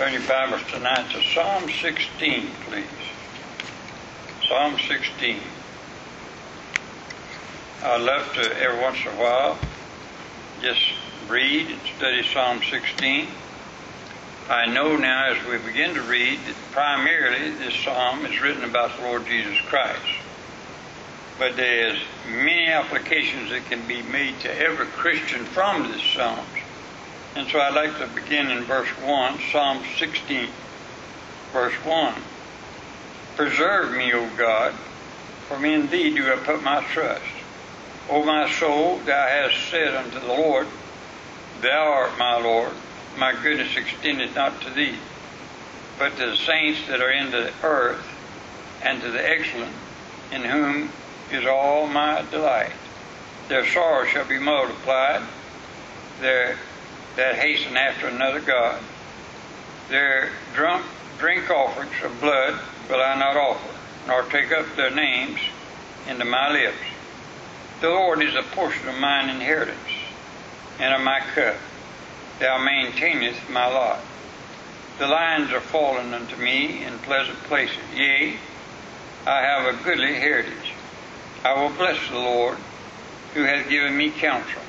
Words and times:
Turn 0.00 0.14
your 0.14 0.22
Bibles 0.22 0.62
tonight 0.72 1.10
to 1.10 1.22
Psalm 1.22 1.68
16, 1.68 2.48
please. 2.62 2.84
Psalm 4.48 4.78
16. 4.88 5.36
I 7.82 7.98
love 7.98 8.32
to 8.32 8.62
every 8.62 8.80
once 8.80 8.96
in 9.02 9.08
a 9.08 9.16
while 9.16 9.58
just 10.62 10.80
read 11.28 11.66
and 11.66 11.80
study 11.98 12.22
Psalm 12.22 12.62
16. 12.62 13.28
I 14.48 14.64
know 14.72 14.96
now 14.96 15.34
as 15.34 15.46
we 15.46 15.58
begin 15.58 15.92
to 15.92 16.02
read 16.02 16.38
that 16.46 16.56
primarily 16.72 17.50
this 17.50 17.74
psalm 17.74 18.24
is 18.24 18.40
written 18.40 18.64
about 18.64 18.96
the 18.96 19.02
Lord 19.02 19.26
Jesus 19.26 19.60
Christ. 19.66 20.00
But 21.38 21.56
there's 21.56 22.00
many 22.26 22.68
applications 22.68 23.50
that 23.50 23.66
can 23.66 23.86
be 23.86 24.00
made 24.00 24.40
to 24.40 24.58
every 24.58 24.86
Christian 24.86 25.44
from 25.44 25.92
this 25.92 26.02
psalm. 26.02 26.46
And 27.36 27.48
so 27.48 27.60
I'd 27.60 27.74
like 27.74 27.96
to 27.98 28.08
begin 28.08 28.50
in 28.50 28.64
verse 28.64 28.88
1, 28.88 29.38
Psalm 29.52 29.82
16, 29.98 30.48
verse 31.52 31.74
1. 31.74 32.14
Preserve 33.36 33.92
me, 33.96 34.12
O 34.12 34.28
God, 34.36 34.74
for 35.46 35.64
in 35.64 35.86
thee 35.88 36.14
do 36.14 36.32
I 36.32 36.36
put 36.36 36.62
my 36.62 36.82
trust. 36.92 37.24
O 38.08 38.24
my 38.24 38.50
soul, 38.50 38.98
thou 38.98 39.28
hast 39.28 39.70
said 39.70 39.94
unto 39.94 40.18
the 40.18 40.26
Lord, 40.26 40.66
Thou 41.60 41.92
art 41.92 42.18
my 42.18 42.36
Lord, 42.36 42.72
my 43.16 43.32
goodness 43.40 43.76
extended 43.76 44.34
not 44.34 44.60
to 44.62 44.70
thee, 44.70 44.96
but 45.98 46.16
to 46.16 46.30
the 46.30 46.36
saints 46.36 46.80
that 46.88 47.00
are 47.00 47.12
in 47.12 47.30
the 47.30 47.52
earth, 47.62 48.04
and 48.82 49.00
to 49.02 49.10
the 49.10 49.24
excellent, 49.24 49.72
in 50.32 50.42
whom 50.42 50.90
is 51.30 51.46
all 51.46 51.86
my 51.86 52.24
delight. 52.30 52.72
Their 53.48 53.64
sorrow 53.66 54.04
shall 54.06 54.24
be 54.24 54.38
multiplied, 54.38 55.22
their 56.20 56.58
that 57.16 57.36
hasten 57.36 57.76
after 57.76 58.08
another 58.08 58.40
God. 58.40 58.82
Their 59.88 60.30
drunk 60.54 60.86
drink 61.18 61.50
offerings 61.50 61.92
of 62.04 62.20
blood 62.20 62.58
will 62.88 63.00
I 63.00 63.18
not 63.18 63.36
offer, 63.36 63.74
nor 64.06 64.22
take 64.24 64.52
up 64.52 64.66
their 64.76 64.90
names 64.90 65.38
into 66.08 66.24
my 66.24 66.50
lips. 66.50 66.78
The 67.80 67.88
Lord 67.88 68.22
is 68.22 68.34
a 68.34 68.42
portion 68.42 68.88
of 68.88 68.98
mine 68.98 69.28
inheritance, 69.28 69.78
and 70.78 70.94
of 70.94 71.00
my 71.00 71.20
cup. 71.34 71.56
Thou 72.38 72.58
maintainest 72.58 73.48
my 73.50 73.66
lot. 73.66 74.00
The 74.98 75.06
lions 75.06 75.50
are 75.52 75.60
fallen 75.60 76.14
unto 76.14 76.36
me 76.36 76.84
in 76.84 76.98
pleasant 77.00 77.38
places. 77.44 77.76
Yea, 77.94 78.36
I 79.26 79.42
have 79.42 79.74
a 79.74 79.82
goodly 79.82 80.14
heritage. 80.14 80.72
I 81.44 81.54
will 81.54 81.74
bless 81.76 81.98
the 82.08 82.18
Lord, 82.18 82.58
who 83.34 83.44
hath 83.44 83.68
given 83.68 83.96
me 83.96 84.10
counsel. 84.10 84.62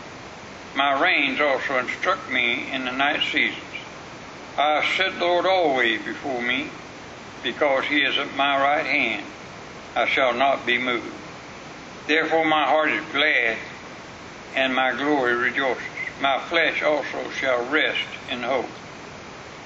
My 0.75 1.01
reins 1.01 1.41
also 1.41 1.79
instruct 1.79 2.29
me 2.29 2.71
in 2.71 2.85
the 2.85 2.91
night 2.91 3.21
seasons. 3.31 3.63
I 4.57 4.85
set 4.95 5.19
the 5.19 5.25
Lord 5.25 5.45
always 5.45 6.01
before 6.03 6.41
me, 6.41 6.69
because 7.43 7.85
he 7.85 8.01
is 8.01 8.17
at 8.17 8.35
my 8.35 8.61
right 8.61 8.85
hand. 8.85 9.25
I 9.95 10.05
shall 10.07 10.33
not 10.33 10.65
be 10.65 10.77
moved. 10.77 11.13
Therefore 12.07 12.45
my 12.45 12.65
heart 12.65 12.91
is 12.91 13.03
glad, 13.11 13.57
and 14.55 14.73
my 14.73 14.93
glory 14.93 15.35
rejoices. 15.35 15.83
My 16.21 16.39
flesh 16.39 16.81
also 16.81 17.29
shall 17.31 17.69
rest 17.69 18.07
in 18.29 18.43
hope. 18.43 18.69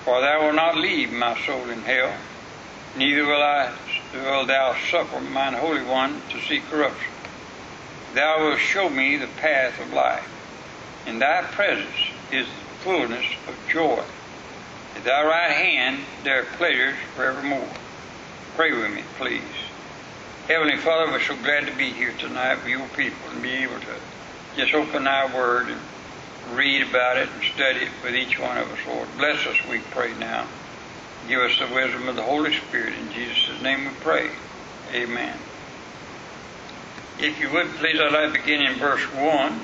For 0.04 0.22
thou 0.22 0.44
wilt 0.44 0.56
not 0.56 0.78
leave 0.78 1.12
my 1.12 1.40
soul 1.46 1.70
in 1.70 1.82
hell, 1.82 2.16
neither 2.96 3.26
will 3.26 3.44
I 3.44 3.74
will 4.14 4.46
thou 4.46 4.76
suffer 4.90 5.20
mine 5.20 5.54
holy 5.54 5.84
one 5.84 6.22
to 6.32 6.40
see 6.40 6.62
corruption. 6.62 7.12
Thou 8.14 8.40
wilt 8.40 8.60
show 8.60 8.90
me 8.90 9.18
the 9.18 9.28
path 9.28 9.80
of 9.80 9.92
life. 9.92 10.35
In 11.06 11.20
thy 11.20 11.44
presence 11.44 12.10
is 12.32 12.48
the 12.48 12.76
fullness 12.84 13.26
of 13.48 13.56
joy. 13.70 14.04
At 14.96 15.04
thy 15.04 15.24
right 15.24 15.52
hand 15.52 16.04
there 16.24 16.42
are 16.42 16.46
pleasures 16.58 16.96
forevermore. 17.16 17.70
Pray 18.56 18.72
with 18.72 18.92
me, 18.92 19.04
please. 19.18 19.42
Heavenly 20.48 20.78
Father, 20.78 21.12
we're 21.12 21.22
so 21.22 21.36
glad 21.38 21.68
to 21.68 21.76
be 21.76 21.92
here 21.92 22.14
tonight 22.18 22.56
with 22.56 22.68
your 22.68 22.88
people 22.90 23.30
and 23.32 23.42
be 23.42 23.52
able 23.52 23.80
to 23.80 23.96
just 24.56 24.74
open 24.74 25.08
our 25.08 25.28
word 25.36 25.70
and 25.70 25.80
read 26.58 26.88
about 26.88 27.18
it 27.18 27.30
and 27.34 27.44
study 27.44 27.86
it 27.86 27.92
with 28.04 28.16
each 28.16 28.40
one 28.40 28.58
of 28.58 28.72
us, 28.72 28.80
Lord. 28.88 29.08
Bless 29.18 29.46
us, 29.46 29.58
we 29.70 29.80
pray 29.92 30.14
now. 30.20 30.48
Give 31.28 31.40
us 31.40 31.58
the 31.60 31.74
wisdom 31.74 32.08
of 32.08 32.16
the 32.16 32.24
Holy 32.24 32.54
Spirit. 32.54 32.94
In 32.94 33.12
Jesus' 33.12 33.62
name 33.62 33.86
we 33.86 33.92
pray. 34.02 34.30
Amen. 34.94 35.38
If 37.20 37.40
you 37.40 37.52
would, 37.52 37.68
please, 37.76 38.00
I'd 38.00 38.12
like 38.12 38.34
to 38.34 38.40
begin 38.40 38.62
in 38.62 38.76
verse 38.76 39.02
1 39.14 39.60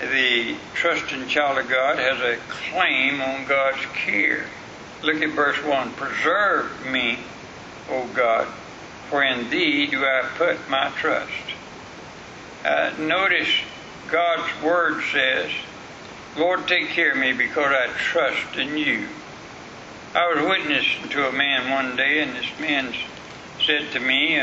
the 0.00 0.56
trusting 0.74 1.28
child 1.28 1.58
of 1.58 1.68
God 1.68 1.98
has 1.98 2.20
a 2.20 2.40
claim 2.48 3.20
on 3.20 3.44
God's 3.46 3.84
care. 3.94 4.46
Look 5.02 5.22
at 5.22 5.30
verse 5.30 5.62
1 5.62 5.92
Preserve 5.92 6.86
me, 6.86 7.18
O 7.90 8.06
God, 8.14 8.46
for 9.08 9.22
in 9.22 9.50
thee 9.50 9.86
do 9.86 10.04
I 10.04 10.28
put 10.36 10.68
my 10.70 10.90
trust. 10.96 11.32
Uh, 12.64 12.92
notice 12.98 13.48
God's 14.10 14.62
word 14.62 15.02
says, 15.12 15.50
Lord, 16.36 16.66
take 16.66 16.88
care 16.88 17.12
of 17.12 17.18
me 17.18 17.32
because 17.32 17.72
I 17.72 17.88
trust 17.98 18.56
in 18.56 18.76
you. 18.76 19.08
I 20.14 20.34
was 20.34 20.44
witnessing 20.44 21.08
to 21.10 21.28
a 21.28 21.32
man 21.32 21.70
one 21.70 21.96
day, 21.96 22.20
and 22.20 22.34
this 22.34 22.58
man 22.58 22.94
said 23.64 23.92
to 23.92 24.00
me, 24.00 24.40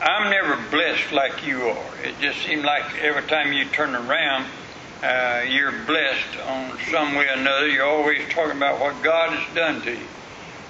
I'm 0.00 0.30
never 0.30 0.56
blessed 0.70 1.12
like 1.12 1.46
you 1.46 1.68
are. 1.68 1.96
It 2.04 2.14
just 2.20 2.40
seemed 2.44 2.64
like 2.64 3.02
every 3.02 3.22
time 3.22 3.52
you 3.52 3.64
turn 3.66 3.94
around, 3.94 4.46
uh, 5.02 5.44
you're 5.48 5.72
blessed 5.86 6.38
on 6.46 6.78
some 6.90 7.14
way 7.14 7.26
or 7.26 7.32
another. 7.32 7.68
You're 7.68 7.86
always 7.86 8.20
talking 8.30 8.56
about 8.56 8.80
what 8.80 9.02
God 9.02 9.30
has 9.30 9.54
done 9.54 9.82
to 9.82 9.92
you. 9.92 10.06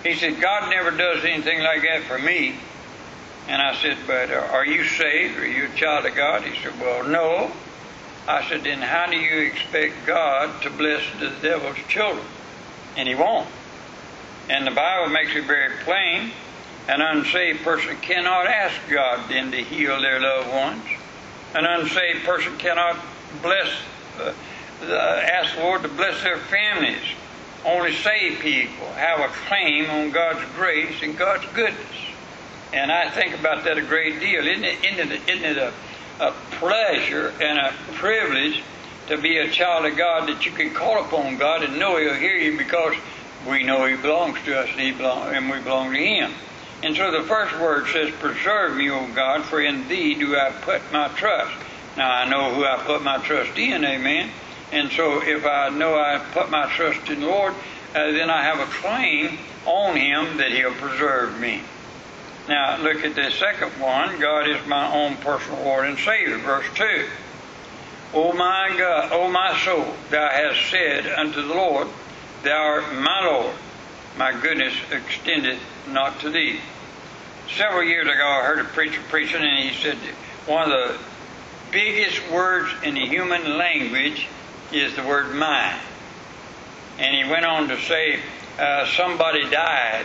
He 0.05 0.15
said, 0.15 0.41
God 0.41 0.71
never 0.71 0.91
does 0.91 1.25
anything 1.25 1.62
like 1.62 1.83
that 1.83 2.03
for 2.03 2.19
me. 2.19 2.56
And 3.49 3.62
I 3.62 3.75
said, 3.81 3.97
But 4.06 4.31
are 4.31 4.66
you 4.66 4.84
saved? 4.84 5.39
Are 5.39 5.47
you 5.47 5.66
a 5.66 5.77
child 5.77 6.06
of 6.06 6.15
God? 6.15 6.43
He 6.44 6.61
said, 6.62 6.78
Well, 6.81 7.05
no. 7.05 7.50
I 8.27 8.47
said, 8.49 8.65
Then 8.65 8.81
how 8.81 9.06
do 9.06 9.16
you 9.16 9.41
expect 9.41 10.06
God 10.06 10.62
to 10.62 10.71
bless 10.71 11.03
the 11.19 11.31
devil's 11.43 11.78
children? 11.89 12.27
And 12.97 13.09
he 13.09 13.15
won't. 13.15 13.49
And 14.49 14.66
the 14.66 14.71
Bible 14.71 15.09
makes 15.12 15.34
it 15.34 15.45
very 15.45 15.72
plain 15.84 16.33
an 16.89 17.03
unsaved 17.03 17.62
person 17.65 17.97
cannot 18.00 18.47
ask 18.47 18.75
God 18.89 19.28
then 19.28 19.50
to 19.50 19.62
heal 19.62 20.00
their 20.00 20.21
loved 20.21 20.49
ones. 20.49 20.84
An 21.55 21.66
unsaved 21.66 22.25
person 22.25 22.56
cannot 22.56 22.99
bless 23.43 23.71
uh, 24.20 24.34
ask 24.86 25.56
the 25.56 25.62
Lord 25.62 25.82
to 25.82 25.88
bless 25.88 26.22
their 26.22 26.38
families. 26.38 27.02
Only 27.64 27.92
saved 27.92 28.40
people 28.40 28.86
have 28.92 29.20
a 29.20 29.28
claim 29.28 29.90
on 29.90 30.10
God's 30.10 30.44
grace 30.54 31.02
and 31.02 31.16
God's 31.16 31.46
goodness. 31.54 31.86
And 32.72 32.92
I 32.92 33.10
think 33.10 33.38
about 33.38 33.64
that 33.64 33.78
a 33.78 33.82
great 33.82 34.20
deal. 34.20 34.46
Isn't 34.46 34.64
it, 34.64 34.84
isn't 34.84 35.12
it, 35.12 35.28
isn't 35.28 35.44
it 35.44 35.58
a, 35.58 35.72
a 36.20 36.32
pleasure 36.52 37.32
and 37.40 37.58
a 37.58 37.72
privilege 37.94 38.62
to 39.08 39.16
be 39.16 39.38
a 39.38 39.50
child 39.50 39.86
of 39.86 39.96
God 39.96 40.28
that 40.28 40.44
you 40.44 40.52
can 40.52 40.70
call 40.70 41.02
upon 41.02 41.38
God 41.38 41.62
and 41.62 41.78
know 41.78 41.96
He'll 41.96 42.14
hear 42.14 42.36
you 42.36 42.58
because 42.58 42.94
we 43.48 43.62
know 43.62 43.86
He 43.86 43.96
belongs 43.96 44.38
to 44.44 44.58
us 44.58 44.68
and, 44.70 44.80
he 44.80 44.92
belong, 44.92 45.34
and 45.34 45.50
we 45.50 45.58
belong 45.60 45.92
to 45.92 45.98
Him. 45.98 46.32
And 46.82 46.94
so 46.94 47.10
the 47.10 47.26
first 47.26 47.58
word 47.58 47.88
says, 47.88 48.12
Preserve 48.20 48.76
me, 48.76 48.90
O 48.90 49.08
God, 49.14 49.44
for 49.44 49.60
in 49.60 49.88
Thee 49.88 50.14
do 50.14 50.36
I 50.36 50.50
put 50.50 50.80
my 50.92 51.08
trust. 51.08 51.56
Now 51.98 52.12
I 52.12 52.28
know 52.28 52.54
who 52.54 52.64
I 52.64 52.76
put 52.76 53.03
my 53.03 53.19
trust 53.19 53.59
in, 53.59 53.84
amen. 53.84 54.31
And 54.70 54.88
so 54.92 55.20
if 55.20 55.44
I 55.44 55.69
know 55.70 55.97
I 55.97 56.25
put 56.32 56.48
my 56.48 56.72
trust 56.72 57.10
in 57.10 57.20
the 57.20 57.26
Lord, 57.26 57.54
uh, 57.92 58.12
then 58.12 58.31
I 58.31 58.44
have 58.44 58.60
a 58.60 58.70
claim 58.70 59.36
on 59.66 59.97
Him 59.97 60.36
that 60.36 60.53
He'll 60.53 60.75
preserve 60.75 61.41
me. 61.41 61.60
Now 62.48 62.81
look 62.81 63.04
at 63.04 63.16
the 63.16 63.32
second 63.32 63.72
one. 63.81 64.20
God 64.20 64.48
is 64.48 64.64
my 64.69 64.94
own 64.94 65.16
personal 65.16 65.60
Lord 65.64 65.88
and 65.88 65.98
Savior. 65.98 66.38
Verse 66.38 66.66
2. 66.76 67.09
O 68.15 68.32
my 68.32 68.76
God, 68.78 69.10
O 69.10 69.28
my 69.28 69.59
soul, 69.65 69.92
thou 70.10 70.28
hast 70.28 70.70
said 70.70 71.04
unto 71.04 71.42
the 71.42 71.53
Lord, 71.53 71.88
Thou 72.44 72.62
art 72.62 72.95
my 72.95 73.24
Lord. 73.24 73.56
My 74.16 74.41
goodness 74.41 74.74
extended 74.92 75.59
not 75.89 76.21
to 76.21 76.30
thee. 76.30 76.60
Several 77.56 77.83
years 77.83 78.06
ago, 78.06 78.24
I 78.24 78.45
heard 78.47 78.60
a 78.60 78.65
preacher 78.65 79.00
preaching, 79.09 79.42
and 79.42 79.68
he 79.68 79.74
said 79.74 79.97
one 80.47 80.71
of 80.71 80.71
the 80.71 80.98
biggest 81.70 82.28
words 82.30 82.70
in 82.82 82.94
the 82.94 83.06
human 83.06 83.56
language 83.56 84.26
is 84.72 84.94
the 84.97 85.03
word 85.03 85.34
mine. 85.34 85.78
And 86.98 87.15
he 87.15 87.30
went 87.30 87.44
on 87.44 87.68
to 87.68 87.80
say, 87.80 88.20
uh, 88.59 88.86
somebody 88.86 89.48
died, 89.48 90.04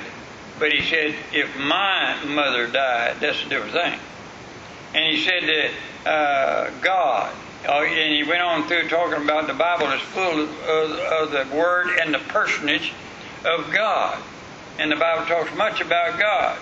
but 0.59 0.71
he 0.71 0.83
said, 0.83 1.15
if 1.31 1.57
my 1.57 2.23
mother 2.25 2.67
died, 2.67 3.17
that's 3.19 3.41
a 3.43 3.49
different 3.49 3.73
thing. 3.73 3.99
And 4.93 5.15
he 5.15 5.23
said 5.23 5.43
that 5.43 6.09
uh, 6.09 6.71
God, 6.81 7.33
uh, 7.67 7.81
and 7.81 8.13
he 8.13 8.23
went 8.29 8.41
on 8.41 8.67
through 8.67 8.89
talking 8.89 9.23
about 9.23 9.47
the 9.47 9.53
Bible 9.53 9.87
is 9.91 10.01
full 10.01 10.41
of, 10.41 10.49
of, 10.63 10.91
of 10.99 11.31
the 11.31 11.55
word 11.55 11.87
and 12.01 12.13
the 12.13 12.19
personage 12.19 12.93
of 13.45 13.71
God. 13.71 14.21
And 14.77 14.91
the 14.91 14.95
Bible 14.95 15.25
talks 15.25 15.55
much 15.55 15.81
about 15.81 16.19
God. 16.19 16.59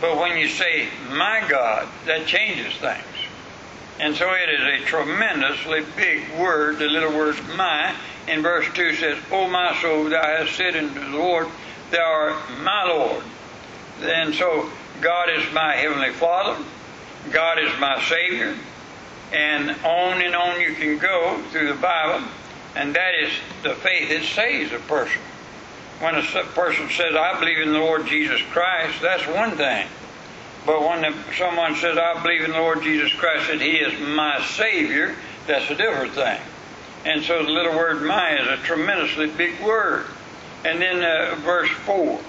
But 0.00 0.18
when 0.18 0.36
you 0.36 0.48
say, 0.48 0.88
my 1.10 1.44
God, 1.48 1.88
that 2.06 2.26
changes 2.26 2.74
things. 2.74 3.21
And 4.02 4.16
so 4.16 4.34
it 4.34 4.50
is 4.50 4.82
a 4.82 4.84
tremendously 4.84 5.84
big 5.96 6.28
word, 6.36 6.80
the 6.80 6.88
little 6.88 7.16
word 7.16 7.36
my, 7.56 7.94
in 8.26 8.42
verse 8.42 8.66
2 8.74 8.96
says, 8.96 9.16
O 9.30 9.48
my 9.48 9.80
soul, 9.80 10.10
thou 10.10 10.20
hast 10.20 10.56
said 10.56 10.74
unto 10.74 10.98
the 10.98 11.16
Lord, 11.16 11.46
Thou 11.92 12.02
art 12.02 12.34
my 12.62 12.82
Lord. 12.82 13.22
And 14.02 14.34
so 14.34 14.68
God 15.00 15.30
is 15.30 15.44
my 15.52 15.76
Heavenly 15.76 16.10
Father. 16.10 16.60
God 17.30 17.60
is 17.60 17.70
my 17.78 18.02
Savior. 18.02 18.56
And 19.32 19.70
on 19.84 20.20
and 20.20 20.34
on 20.34 20.60
you 20.60 20.74
can 20.74 20.98
go 20.98 21.40
through 21.52 21.68
the 21.68 21.80
Bible. 21.80 22.26
And 22.74 22.96
that 22.96 23.14
is 23.14 23.30
the 23.62 23.76
faith 23.76 24.08
that 24.08 24.24
saves 24.24 24.72
a 24.72 24.80
person. 24.80 25.22
When 26.00 26.16
a 26.16 26.22
person 26.22 26.88
says, 26.88 27.14
I 27.14 27.38
believe 27.38 27.58
in 27.58 27.70
the 27.70 27.78
Lord 27.78 28.08
Jesus 28.08 28.42
Christ, 28.50 29.00
that's 29.00 29.28
one 29.28 29.52
thing. 29.56 29.86
But 30.64 30.80
when 30.82 31.14
someone 31.36 31.74
says, 31.76 31.98
I 31.98 32.22
believe 32.22 32.42
in 32.42 32.52
the 32.52 32.58
Lord 32.58 32.82
Jesus 32.82 33.12
Christ, 33.12 33.48
that 33.48 33.60
He 33.60 33.76
is 33.76 33.98
my 34.00 34.44
Savior, 34.44 35.16
that's 35.46 35.68
a 35.70 35.74
different 35.74 36.12
thing. 36.12 36.40
And 37.04 37.24
so 37.24 37.42
the 37.42 37.50
little 37.50 37.76
word 37.76 38.02
my 38.02 38.38
is 38.38 38.46
a 38.46 38.62
tremendously 38.62 39.26
big 39.26 39.60
word. 39.60 40.06
And 40.64 40.80
then 40.80 41.02
uh, 41.02 41.34
verse 41.36 41.70
4 41.70 42.20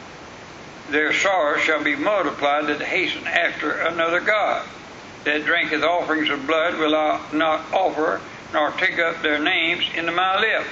Their 0.90 1.14
sorrow 1.14 1.60
shall 1.60 1.84
be 1.84 1.96
multiplied 1.96 2.68
that 2.68 2.82
hasten 2.82 3.28
after 3.28 3.72
another 3.72 4.20
God. 4.20 4.68
That 5.26 5.46
drinketh 5.46 5.84
offerings 5.84 6.30
of 6.30 6.48
blood 6.48 6.80
will 6.80 6.96
I 6.96 7.22
not 7.32 7.72
offer, 7.72 8.20
nor 8.52 8.72
take 8.72 8.98
up 9.00 9.22
their 9.22 9.40
names 9.40 9.86
into 9.96 10.12
my 10.12 10.40
lips. 10.40 10.70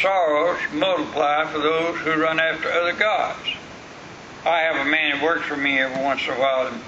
Sorrows 0.00 0.60
multiply 0.72 1.46
for 1.50 1.58
those 1.58 1.98
who 2.00 2.12
run 2.20 2.38
after 2.38 2.70
other 2.70 2.92
gods. 2.92 3.56
I 4.44 4.60
have 4.60 4.86
a 4.86 4.90
man 4.90 5.18
who 5.18 5.24
works 5.24 5.46
for 5.46 5.56
me 5.56 5.78
every 5.78 6.02
once 6.02 6.22
in 6.26 6.34
a 6.34 6.38
while, 6.38 6.66
and, 6.66 6.80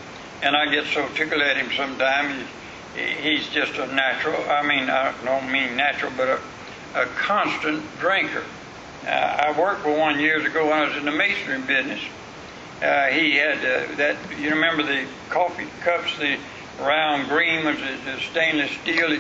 and 0.42 0.54
I 0.54 0.70
get 0.70 0.84
so 0.86 1.08
tickled 1.14 1.40
at 1.40 1.56
him 1.56 1.70
sometimes. 1.74 2.46
He, 2.94 3.30
he's 3.30 3.48
just 3.48 3.74
a 3.78 3.86
natural, 3.86 4.36
I 4.50 4.62
mean, 4.62 4.90
I 4.90 5.14
don't 5.24 5.50
mean 5.50 5.74
natural, 5.74 6.12
but 6.16 6.28
a, 6.28 6.40
a 6.94 7.06
constant 7.06 7.82
drinker. 7.98 8.44
Uh, 9.06 9.08
I 9.08 9.58
worked 9.58 9.86
with 9.86 9.98
one 9.98 10.20
years 10.20 10.44
ago 10.44 10.66
when 10.66 10.74
I 10.74 10.88
was 10.88 10.96
in 10.98 11.06
the 11.06 11.12
masonry 11.12 11.62
business. 11.62 12.00
Uh, 12.82 13.06
he 13.06 13.36
had 13.36 13.58
uh, 13.58 13.94
that, 13.96 14.16
you 14.38 14.50
remember 14.50 14.82
the 14.82 15.06
coffee 15.30 15.68
cups, 15.80 16.18
the 16.18 16.36
round 16.78 17.26
green 17.28 17.64
was 17.64 17.78
the, 17.78 18.20
stainless 18.20 18.70
steel 18.82 19.18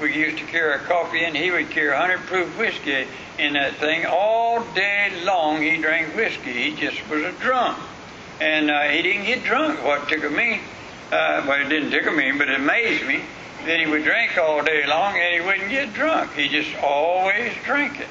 we 0.00 0.14
used 0.14 0.38
to 0.38 0.44
carry 0.44 0.72
our 0.72 0.78
coffee 0.78 1.24
in. 1.24 1.34
He 1.34 1.50
would 1.50 1.70
carry 1.70 1.90
100 1.90 2.18
proof 2.20 2.58
whiskey 2.58 3.06
in 3.38 3.52
that 3.54 3.74
thing 3.76 4.06
all 4.06 4.62
day 4.74 5.12
long. 5.24 5.62
He 5.62 5.76
drank 5.76 6.14
whiskey. 6.16 6.70
He 6.70 6.74
just 6.74 7.08
was 7.08 7.22
a 7.22 7.32
drunk. 7.32 7.78
And 8.40 8.70
uh, 8.70 8.82
he 8.82 9.02
didn't 9.02 9.26
get 9.26 9.44
drunk. 9.44 9.84
What 9.84 10.08
tickled 10.08 10.32
me, 10.32 10.60
uh, 11.12 11.44
well, 11.46 11.60
it 11.60 11.68
didn't 11.68 11.90
tickle 11.90 12.12
me, 12.12 12.32
but 12.32 12.48
it 12.48 12.58
amazed 12.58 13.06
me 13.06 13.20
that 13.66 13.78
he 13.78 13.86
would 13.86 14.04
drink 14.04 14.38
all 14.38 14.62
day 14.62 14.86
long 14.86 15.16
and 15.16 15.34
he 15.34 15.46
wouldn't 15.46 15.70
get 15.70 15.92
drunk. 15.92 16.32
He 16.32 16.48
just 16.48 16.74
always 16.82 17.52
drank 17.64 18.00
it. 18.00 18.08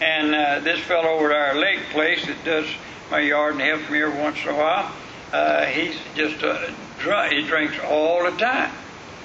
And 0.00 0.34
uh, 0.34 0.60
this 0.60 0.80
fellow 0.80 1.08
over 1.08 1.32
at 1.32 1.54
our 1.54 1.60
lake 1.60 1.80
place 1.90 2.24
that 2.26 2.44
does 2.44 2.66
my 3.10 3.20
yard 3.20 3.54
and 3.54 3.62
helps 3.62 3.90
me 3.90 4.02
every 4.02 4.20
once 4.20 4.42
in 4.42 4.50
a 4.50 4.54
while, 4.54 4.92
uh, 5.32 5.64
he's 5.66 5.96
just 6.14 6.42
a 6.42 6.72
drunk. 6.98 7.32
He 7.32 7.42
drinks 7.42 7.76
all 7.84 8.30
the 8.30 8.36
time. 8.36 8.72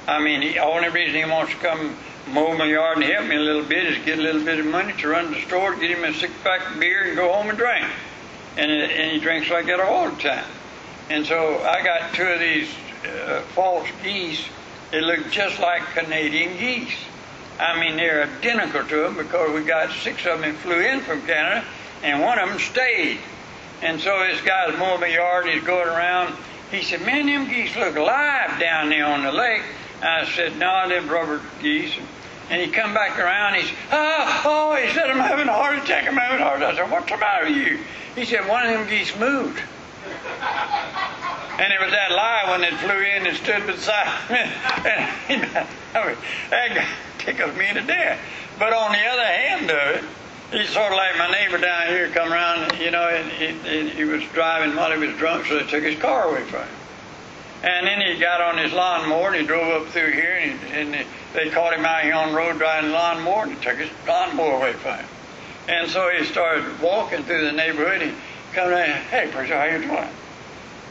I 0.07 0.19
mean, 0.21 0.41
the 0.41 0.59
only 0.59 0.89
reason 0.89 1.15
he 1.15 1.25
wants 1.25 1.51
to 1.53 1.57
come 1.59 1.95
mow 2.27 2.55
my 2.55 2.65
yard 2.65 2.97
and 2.97 3.05
help 3.05 3.27
me 3.27 3.35
a 3.35 3.39
little 3.39 3.63
bit 3.63 3.85
is 3.85 4.05
get 4.05 4.19
a 4.19 4.21
little 4.21 4.43
bit 4.43 4.59
of 4.59 4.65
money 4.65 4.93
to 4.93 5.07
run 5.07 5.25
to 5.25 5.35
the 5.35 5.41
store, 5.41 5.75
get 5.75 5.91
him 5.91 6.03
a 6.03 6.13
six 6.13 6.33
pack 6.43 6.71
of 6.71 6.79
beer, 6.79 7.07
and 7.07 7.15
go 7.15 7.31
home 7.31 7.49
and 7.49 7.57
drink. 7.57 7.85
And, 8.57 8.71
and 8.71 9.11
he 9.11 9.19
drinks 9.19 9.49
like 9.49 9.65
that 9.67 9.79
all 9.79 10.09
the 10.09 10.21
time. 10.21 10.45
And 11.09 11.25
so 11.25 11.59
I 11.59 11.83
got 11.83 12.13
two 12.13 12.23
of 12.23 12.39
these 12.39 12.69
uh, 13.05 13.41
false 13.53 13.87
geese. 14.03 14.45
They 14.91 15.01
look 15.01 15.29
just 15.31 15.59
like 15.59 15.83
Canadian 15.93 16.57
geese. 16.57 16.95
I 17.59 17.79
mean, 17.79 17.95
they're 17.95 18.23
identical 18.23 18.83
to 18.85 19.03
them 19.03 19.17
because 19.17 19.53
we 19.53 19.63
got 19.63 19.91
six 19.91 20.25
of 20.25 20.39
them 20.39 20.53
that 20.53 20.55
flew 20.61 20.79
in 20.79 21.01
from 21.01 21.21
Canada, 21.21 21.65
and 22.03 22.21
one 22.21 22.39
of 22.39 22.49
them 22.49 22.59
stayed. 22.59 23.19
And 23.81 23.99
so 23.99 24.25
this 24.27 24.41
guy's 24.41 24.77
mowing 24.77 25.01
my 25.01 25.07
yard, 25.07 25.47
he's 25.47 25.63
going 25.63 25.87
around. 25.87 26.35
He 26.71 26.81
said, 26.83 27.01
Man, 27.01 27.25
them 27.25 27.49
geese 27.49 27.75
look 27.75 27.95
alive 27.95 28.59
down 28.59 28.89
there 28.89 29.05
on 29.05 29.23
the 29.23 29.31
lake. 29.31 29.63
I 30.01 30.25
said, 30.35 30.57
No, 30.57 30.87
them 30.89 31.07
rubber 31.09 31.41
geese. 31.61 31.93
And 32.49 32.61
he 32.61 32.67
come 32.69 32.93
back 32.93 33.17
around. 33.17 33.55
He 33.55 33.63
said, 33.63 33.77
oh, 33.93 34.41
oh, 34.45 34.75
he 34.75 34.91
said, 34.93 35.09
I'm 35.09 35.19
having 35.19 35.47
a 35.47 35.53
heart 35.53 35.77
attack. 35.77 36.05
I'm 36.05 36.17
having 36.17 36.41
a 36.41 36.43
heart 36.43 36.61
attack. 36.61 36.73
I 36.73 36.77
said, 36.77 36.91
What's 36.91 37.09
the 37.09 37.17
matter 37.17 37.45
with 37.45 37.55
you? 37.55 37.79
He 38.15 38.25
said, 38.25 38.47
One 38.47 38.65
of 38.65 38.73
them 38.73 38.87
geese 38.89 39.15
moved. 39.17 39.61
And 41.61 41.71
it 41.71 41.79
was 41.79 41.91
that 41.91 42.11
when 42.49 42.63
it 42.63 42.73
flew 42.79 42.99
in 42.99 43.27
and 43.27 43.37
stood 43.37 43.65
beside 43.67 44.29
me. 44.29 44.37
And 44.89 45.09
he, 45.27 45.57
I 45.93 46.07
mean, 46.07 46.17
that 46.49 46.75
guy 46.75 46.87
tickles 47.19 47.55
me 47.55 47.73
to 47.73 47.81
death. 47.81 48.19
But 48.57 48.73
on 48.73 48.91
the 48.91 49.05
other 49.05 49.25
hand 49.25 49.71
of 49.71 49.95
it, 49.95 50.03
he's 50.51 50.69
sort 50.69 50.91
of 50.91 50.97
like 50.97 51.17
my 51.17 51.31
neighbor 51.31 51.57
down 51.57 51.87
here 51.87 52.09
come 52.09 52.31
around, 52.31 52.79
you 52.79 52.91
know, 52.91 53.07
and 53.07 53.31
he, 53.31 53.89
he 53.89 54.03
was 54.03 54.23
driving 54.33 54.75
while 54.75 54.91
he 54.91 54.97
was 54.97 55.15
drunk, 55.17 55.45
so 55.45 55.59
they 55.59 55.65
took 55.65 55.83
his 55.83 55.99
car 55.99 56.29
away 56.29 56.43
from 56.43 56.61
him. 56.61 56.69
And 57.63 57.85
then 57.85 58.01
he 58.01 58.19
got 58.19 58.41
on 58.41 58.57
his 58.57 58.73
lawnmower 58.73 59.27
and 59.27 59.35
he 59.35 59.45
drove 59.45 59.81
up 59.81 59.91
through 59.91 60.11
here 60.11 60.33
and, 60.33 60.59
he, 60.59 60.73
and 60.73 61.05
they 61.33 61.49
caught 61.49 61.73
him 61.73 61.85
out 61.85 62.03
here 62.03 62.15
on 62.15 62.29
the 62.31 62.35
road 62.35 62.57
driving 62.57 62.91
lawnmower 62.91 63.43
and 63.43 63.53
he 63.53 63.63
took 63.63 63.77
his 63.77 63.89
lawnmower 64.07 64.55
away 64.55 64.73
from 64.73 64.97
him. 64.97 65.05
And 65.67 65.89
so 65.89 66.09
he 66.09 66.25
started 66.25 66.81
walking 66.81 67.23
through 67.23 67.45
the 67.45 67.51
neighborhood 67.51 68.01
and 68.01 68.11
he 68.11 68.17
come 68.53 68.71
in, 68.71 68.89
hey, 69.03 69.29
preacher, 69.31 69.55
how 69.55 69.65
you 69.65 69.85
doing? 69.85 70.09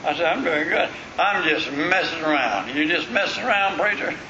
I 0.05 0.15
said, 0.15 0.27
I'm 0.27 0.45
doing 0.45 0.69
good. 0.69 0.89
I'm 1.19 1.47
just 1.49 1.71
messing 1.73 2.23
around. 2.23 2.75
You 2.75 2.87
just 2.87 3.11
messing 3.11 3.45
around, 3.45 3.79
preacher? 3.79 4.15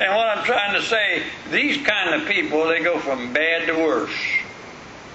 And 0.00 0.12
what 0.12 0.26
I'm 0.26 0.44
trying 0.44 0.74
to 0.74 0.82
say, 0.82 1.22
these 1.52 1.86
kind 1.86 2.20
of 2.20 2.26
people, 2.28 2.66
they 2.66 2.82
go 2.82 2.98
from 2.98 3.32
bad 3.32 3.68
to 3.68 3.74
worse. 3.74 4.10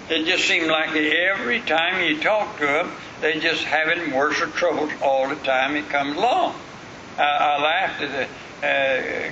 It 0.09 0.25
just 0.25 0.47
seems 0.47 0.67
like 0.67 0.95
every 0.95 1.59
time 1.59 2.01
you 2.01 2.21
talk 2.21 2.57
to 2.59 2.65
them, 2.65 2.91
they 3.21 3.39
just 3.39 3.63
having 3.63 4.13
worse 4.13 4.37
troubles 4.53 4.91
all 5.01 5.27
the 5.27 5.35
time 5.35 5.75
it 5.75 5.89
comes 5.89 6.15
along. 6.17 6.55
I, 7.17 7.23
I 7.23 7.61
laughed 7.61 8.01
at 8.01 8.29
the 8.61 9.29
uh, 9.29 9.31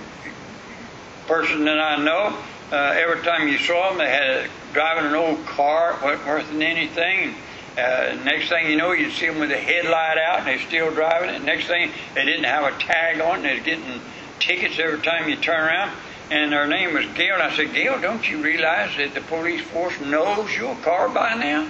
person 1.27 1.65
that 1.65 1.79
I 1.79 2.03
know. 2.03 2.37
Uh, 2.71 2.75
every 2.75 3.21
time 3.23 3.47
you 3.47 3.57
saw 3.57 3.89
them, 3.89 3.99
they 3.99 4.09
had 4.09 4.29
a, 4.29 4.49
driving 4.73 5.05
an 5.05 5.15
old 5.15 5.45
car, 5.45 5.97
wasn't 6.03 6.27
worth 6.27 6.51
anything. 6.53 7.35
Uh, 7.77 8.17
next 8.25 8.49
thing 8.49 8.69
you 8.69 8.75
know, 8.75 8.91
you'd 8.91 9.13
see 9.13 9.27
them 9.27 9.39
with 9.39 9.49
the 9.49 9.57
headlight 9.57 10.17
out, 10.17 10.39
and 10.39 10.47
they're 10.47 10.59
still 10.59 10.91
driving 10.91 11.29
it. 11.29 11.43
Next 11.43 11.67
thing, 11.67 11.91
they 12.15 12.25
didn't 12.25 12.45
have 12.45 12.73
a 12.73 12.77
tag 12.79 13.21
on, 13.21 13.43
they're 13.43 13.59
getting 13.59 14.01
tickets 14.39 14.79
every 14.79 14.99
time 14.99 15.29
you 15.29 15.35
turn 15.35 15.63
around. 15.63 15.95
And 16.29 16.51
her 16.51 16.67
name 16.67 16.93
was 16.93 17.05
Gail. 17.15 17.35
And 17.35 17.43
I 17.43 17.55
said, 17.55 17.73
Gail, 17.73 18.01
don't 18.01 18.29
you 18.29 18.43
realize 18.43 18.97
that 18.97 19.13
the 19.13 19.21
police 19.21 19.61
force 19.61 19.97
knows 20.01 20.55
your 20.57 20.75
car 20.77 21.07
by 21.07 21.35
now? 21.35 21.69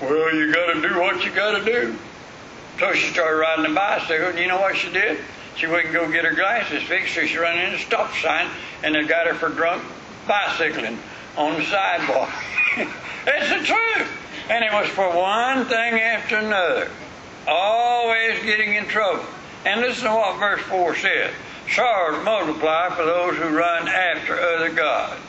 Well, 0.00 0.34
you 0.34 0.52
got 0.52 0.74
to 0.74 0.88
do 0.88 0.98
what 1.00 1.24
you 1.24 1.30
got 1.30 1.58
to 1.58 1.64
do. 1.64 1.96
So 2.78 2.92
she 2.92 3.12
started 3.12 3.38
riding 3.38 3.64
a 3.64 3.74
bicycle, 3.74 4.26
and 4.26 4.38
you 4.38 4.46
know 4.46 4.60
what 4.60 4.76
she 4.76 4.90
did? 4.92 5.18
She 5.56 5.66
wouldn't 5.66 5.94
go 5.94 6.10
get 6.10 6.26
her 6.26 6.34
glasses 6.34 6.82
fixed, 6.82 7.14
so 7.14 7.24
she 7.24 7.38
ran 7.38 7.58
into 7.58 7.76
a 7.76 7.80
stop 7.80 8.12
sign, 8.16 8.48
and 8.82 8.94
they 8.94 9.04
got 9.04 9.26
her 9.26 9.34
for 9.34 9.48
drunk 9.48 9.82
bicycling 10.28 10.98
on 11.36 11.58
the 11.58 11.64
sidewalk. 11.64 12.30
it's 13.26 13.48
the 13.48 13.64
truth. 13.64 14.08
And 14.50 14.62
it 14.62 14.72
was 14.72 14.86
for 14.88 15.08
one 15.16 15.64
thing 15.64 15.94
after 16.00 16.36
another. 16.36 16.90
Always 17.48 18.42
getting 18.44 18.74
in 18.74 18.84
trouble. 18.86 19.24
And 19.64 19.80
listen 19.80 20.04
to 20.04 20.14
what 20.14 20.38
verse 20.38 20.60
4 20.62 20.94
says. 20.96 21.32
Sorrows 21.74 22.24
multiply 22.24 22.90
for 22.90 23.04
those 23.04 23.36
who 23.36 23.48
run 23.48 23.88
after 23.88 24.38
other 24.38 24.70
gods. 24.70 25.20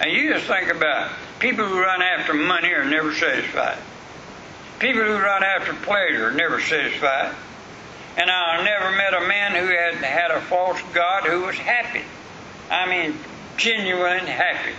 And 0.00 0.12
you 0.12 0.32
just 0.32 0.46
think 0.46 0.70
about 0.70 1.10
it. 1.10 1.16
People 1.40 1.64
who 1.64 1.80
run 1.80 2.02
after 2.02 2.34
money 2.34 2.68
are 2.68 2.84
never 2.84 3.14
satisfied. 3.14 3.78
People 4.78 5.02
who 5.02 5.14
run 5.14 5.42
after 5.42 5.72
pleasure 5.72 6.28
are 6.28 6.32
never 6.32 6.60
satisfied. 6.60 7.34
And 8.18 8.30
I 8.30 8.62
never 8.62 8.94
met 8.94 9.14
a 9.14 9.26
man 9.26 9.52
who 9.52 9.66
had 9.66 9.94
had 9.94 10.30
a 10.30 10.42
false 10.42 10.80
God 10.92 11.24
who 11.24 11.40
was 11.40 11.56
happy. 11.56 12.02
I 12.70 12.86
mean, 12.86 13.18
genuine 13.56 14.26
happy. 14.26 14.74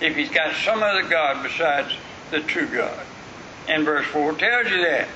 If 0.00 0.16
he's 0.16 0.30
got 0.30 0.54
some 0.64 0.82
other 0.82 1.02
God 1.02 1.42
besides 1.42 1.92
the 2.30 2.40
true 2.40 2.68
God. 2.68 2.98
And 3.68 3.84
verse 3.84 4.06
4 4.06 4.32
tells 4.34 4.70
you 4.70 4.80
that. 4.80 5.08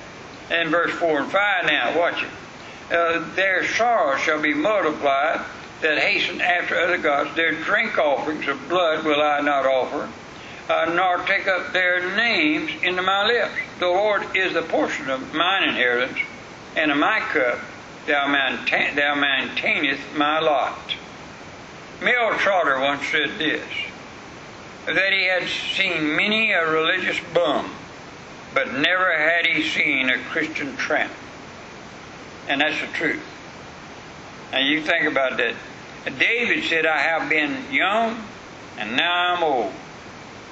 And 0.51 0.71
verse 0.71 0.93
4 0.93 1.21
and 1.21 1.33
5 1.33 1.67
now, 1.67 1.99
watch 1.99 2.23
it. 2.23 2.95
Uh, 2.95 3.35
their 3.35 3.67
sorrow 3.67 4.19
shall 4.19 4.43
be 4.43 4.53
multiplied 4.53 5.41
that 5.81 5.99
hasten 5.99 6.43
after 6.43 6.79
other 6.79 6.99
gods. 6.99 7.35
Their 7.35 7.53
drink 7.53 7.97
offerings 7.97 8.47
of 8.47 8.69
blood 8.69 9.07
will 9.07 9.23
I 9.23 9.41
not 9.41 9.65
offer 9.65 10.11
uh, 10.69 10.93
nor 10.95 11.19
take 11.27 11.47
up 11.47 11.73
their 11.73 12.17
names 12.17 12.71
into 12.83 13.03
my 13.03 13.27
lips. 13.27 13.55
The 13.79 13.89
Lord 13.89 14.37
is 14.37 14.55
the 14.55 14.63
portion 14.63 15.11
of 15.11 15.35
mine 15.35 15.69
inheritance, 15.69 16.19
and 16.77 16.91
of 16.91 16.99
my 16.99 17.21
cup 17.21 17.59
thou, 18.07 18.27
maintain, 18.27 18.95
thou 18.95 19.15
maintainest 19.15 20.03
my 20.17 20.41
lot. 20.41 20.95
Mel 22.01 22.37
Trotter 22.39 22.81
once 22.81 23.07
said 23.09 23.39
this 23.39 23.65
that 24.87 25.13
he 25.13 25.27
had 25.27 25.47
seen 25.49 26.17
many 26.17 26.51
a 26.51 26.69
religious 26.69 27.17
bum, 27.33 27.71
but 28.53 28.73
never 28.73 29.17
had 29.17 29.47
he 29.47 29.63
seen 29.63 30.11
a 30.11 30.19
Christian 30.25 30.77
tramp. 30.77 31.13
And 32.49 32.61
that's 32.61 32.81
the 32.81 32.89
truth. 32.89 33.23
And 34.53 34.67
you 34.67 34.83
think 34.83 35.07
about 35.07 35.37
that. 35.37 35.55
David 36.19 36.65
said, 36.65 36.85
I 36.85 36.99
have 36.99 37.31
been 37.31 37.73
young, 37.73 38.25
and 38.77 38.97
now 38.97 39.37
I'm 39.37 39.45
old 39.45 39.73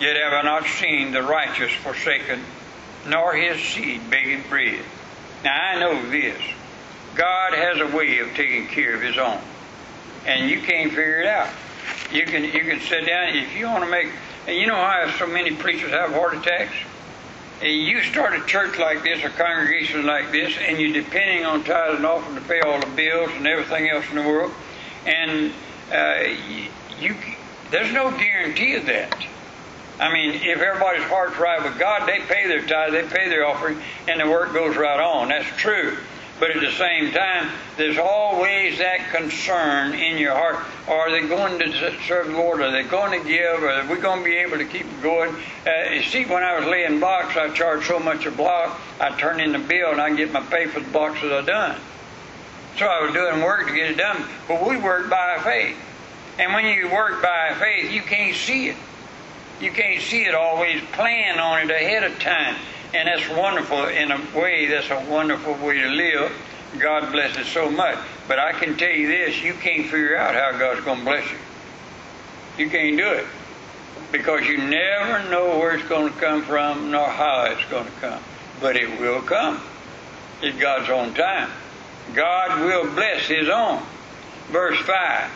Yet 0.00 0.16
have 0.16 0.32
I 0.32 0.42
not 0.42 0.66
seen 0.66 1.12
the 1.12 1.22
righteous 1.22 1.72
forsaken, 1.72 2.40
nor 3.06 3.34
his 3.34 3.60
seed 3.60 4.08
begging 4.10 4.42
bread. 4.48 4.82
Now 5.44 5.54
I 5.54 5.78
know 5.78 6.10
this. 6.10 6.40
God 7.14 7.52
has 7.52 7.80
a 7.80 7.94
way 7.94 8.18
of 8.18 8.34
taking 8.34 8.66
care 8.66 8.94
of 8.94 9.02
his 9.02 9.18
own. 9.18 9.38
And 10.26 10.50
you 10.50 10.60
can't 10.60 10.90
figure 10.90 11.20
it 11.20 11.26
out. 11.26 11.50
You 12.12 12.24
can 12.24 12.44
you 12.44 12.60
can 12.60 12.80
sit 12.80 13.06
down 13.06 13.36
if 13.36 13.54
you 13.54 13.66
want 13.66 13.84
to 13.84 13.90
make 13.90 14.10
and 14.46 14.56
you 14.56 14.66
know 14.66 14.74
how 14.74 15.10
so 15.18 15.26
many 15.26 15.54
preachers 15.54 15.90
have 15.90 16.12
heart 16.12 16.34
attacks? 16.34 16.74
And 17.62 17.70
you 17.70 18.02
start 18.02 18.34
a 18.34 18.44
church 18.46 18.78
like 18.78 19.02
this, 19.02 19.22
a 19.22 19.28
congregation 19.28 20.06
like 20.06 20.32
this, 20.32 20.56
and 20.58 20.80
you're 20.80 20.94
depending 20.94 21.44
on 21.44 21.62
tithes 21.62 21.96
and 21.96 22.06
offering 22.06 22.36
to 22.36 22.40
pay 22.42 22.60
all 22.60 22.80
the 22.80 22.86
bills 22.86 23.30
and 23.34 23.46
everything 23.46 23.90
else 23.90 24.08
in 24.08 24.16
the 24.16 24.22
world, 24.22 24.50
and 25.04 25.52
uh, 25.92 26.22
you, 26.48 26.68
you 26.98 27.16
there's 27.70 27.92
no 27.92 28.10
guarantee 28.10 28.76
of 28.76 28.86
that. 28.86 29.26
I 30.00 30.12
mean, 30.12 30.34
if 30.34 30.60
everybody's 30.60 31.04
heart's 31.04 31.38
right 31.38 31.62
with 31.62 31.78
God, 31.78 32.08
they 32.08 32.20
pay 32.20 32.48
their 32.48 32.66
tithe, 32.66 32.92
they 32.92 33.02
pay 33.02 33.28
their 33.28 33.46
offering, 33.46 33.80
and 34.08 34.18
the 34.18 34.26
work 34.26 34.54
goes 34.54 34.76
right 34.76 34.98
on. 34.98 35.28
That's 35.28 35.46
true. 35.58 35.98
But 36.40 36.52
at 36.52 36.60
the 36.62 36.72
same 36.72 37.12
time, 37.12 37.50
there's 37.76 37.98
always 37.98 38.78
that 38.78 39.10
concern 39.12 39.92
in 39.92 40.16
your 40.16 40.34
heart. 40.34 40.64
Are 40.88 41.10
they 41.10 41.28
going 41.28 41.58
to 41.58 41.94
serve 42.08 42.28
the 42.28 42.32
Lord? 42.32 42.62
Are 42.62 42.72
they 42.72 42.82
going 42.82 43.20
to 43.20 43.28
give? 43.28 43.62
Are 43.62 43.86
we 43.86 44.00
going 44.00 44.20
to 44.20 44.24
be 44.24 44.36
able 44.36 44.56
to 44.56 44.64
keep 44.64 44.86
going? 45.02 45.36
Uh, 45.66 45.90
you 45.92 46.02
see, 46.02 46.24
when 46.24 46.42
I 46.42 46.58
was 46.58 46.66
laying 46.66 46.98
blocks, 46.98 47.36
I 47.36 47.50
charged 47.50 47.86
so 47.86 47.98
much 47.98 48.24
a 48.24 48.30
block, 48.30 48.80
I 48.98 49.14
turn 49.18 49.38
in 49.38 49.52
the 49.52 49.58
bill 49.58 49.92
and 49.92 50.00
I 50.00 50.16
get 50.16 50.32
my 50.32 50.40
pay 50.40 50.66
for 50.66 50.80
the 50.80 50.88
blocks 50.88 51.20
that 51.20 51.30
I 51.30 51.42
done. 51.42 51.78
So 52.78 52.86
I 52.86 53.02
was 53.04 53.12
doing 53.12 53.42
work 53.42 53.68
to 53.68 53.74
get 53.74 53.90
it 53.90 53.98
done. 53.98 54.24
But 54.48 54.66
we 54.66 54.78
work 54.78 55.10
by 55.10 55.38
faith. 55.44 55.76
And 56.38 56.54
when 56.54 56.64
you 56.64 56.88
work 56.90 57.20
by 57.20 57.54
faith, 57.58 57.92
you 57.92 58.00
can't 58.00 58.34
see 58.34 58.68
it. 58.68 58.76
You 59.60 59.70
can't 59.70 60.02
see 60.02 60.24
it 60.24 60.34
always. 60.34 60.82
Plan 60.92 61.38
on 61.38 61.60
it 61.62 61.70
ahead 61.70 62.02
of 62.02 62.18
time. 62.18 62.56
And 62.94 63.06
that's 63.06 63.28
wonderful 63.28 63.86
in 63.86 64.10
a 64.10 64.20
way, 64.34 64.66
that's 64.66 64.90
a 64.90 65.04
wonderful 65.08 65.54
way 65.54 65.80
to 65.80 65.88
live. 65.88 66.32
God 66.78 67.12
bless 67.12 67.36
it 67.36 67.46
so 67.46 67.70
much. 67.70 67.98
But 68.26 68.38
I 68.38 68.52
can 68.52 68.76
tell 68.76 68.90
you 68.90 69.06
this 69.06 69.42
you 69.42 69.52
can't 69.54 69.84
figure 69.84 70.16
out 70.16 70.34
how 70.34 70.58
God's 70.58 70.84
going 70.84 71.00
to 71.00 71.04
bless 71.04 71.30
you. 71.30 71.38
You 72.64 72.70
can't 72.70 72.96
do 72.96 73.12
it. 73.12 73.26
Because 74.10 74.46
you 74.46 74.58
never 74.58 75.28
know 75.30 75.58
where 75.58 75.76
it's 75.76 75.88
going 75.88 76.12
to 76.12 76.18
come 76.18 76.42
from 76.42 76.90
nor 76.90 77.08
how 77.08 77.44
it's 77.44 77.64
going 77.70 77.84
to 77.84 78.00
come. 78.00 78.22
But 78.60 78.76
it 78.76 78.98
will 78.98 79.22
come. 79.22 79.60
It's 80.42 80.58
God's 80.58 80.90
own 80.90 81.14
time. 81.14 81.50
God 82.14 82.60
will 82.60 82.92
bless 82.94 83.26
His 83.26 83.48
own. 83.48 83.82
Verse 84.48 84.78
5 84.80 85.30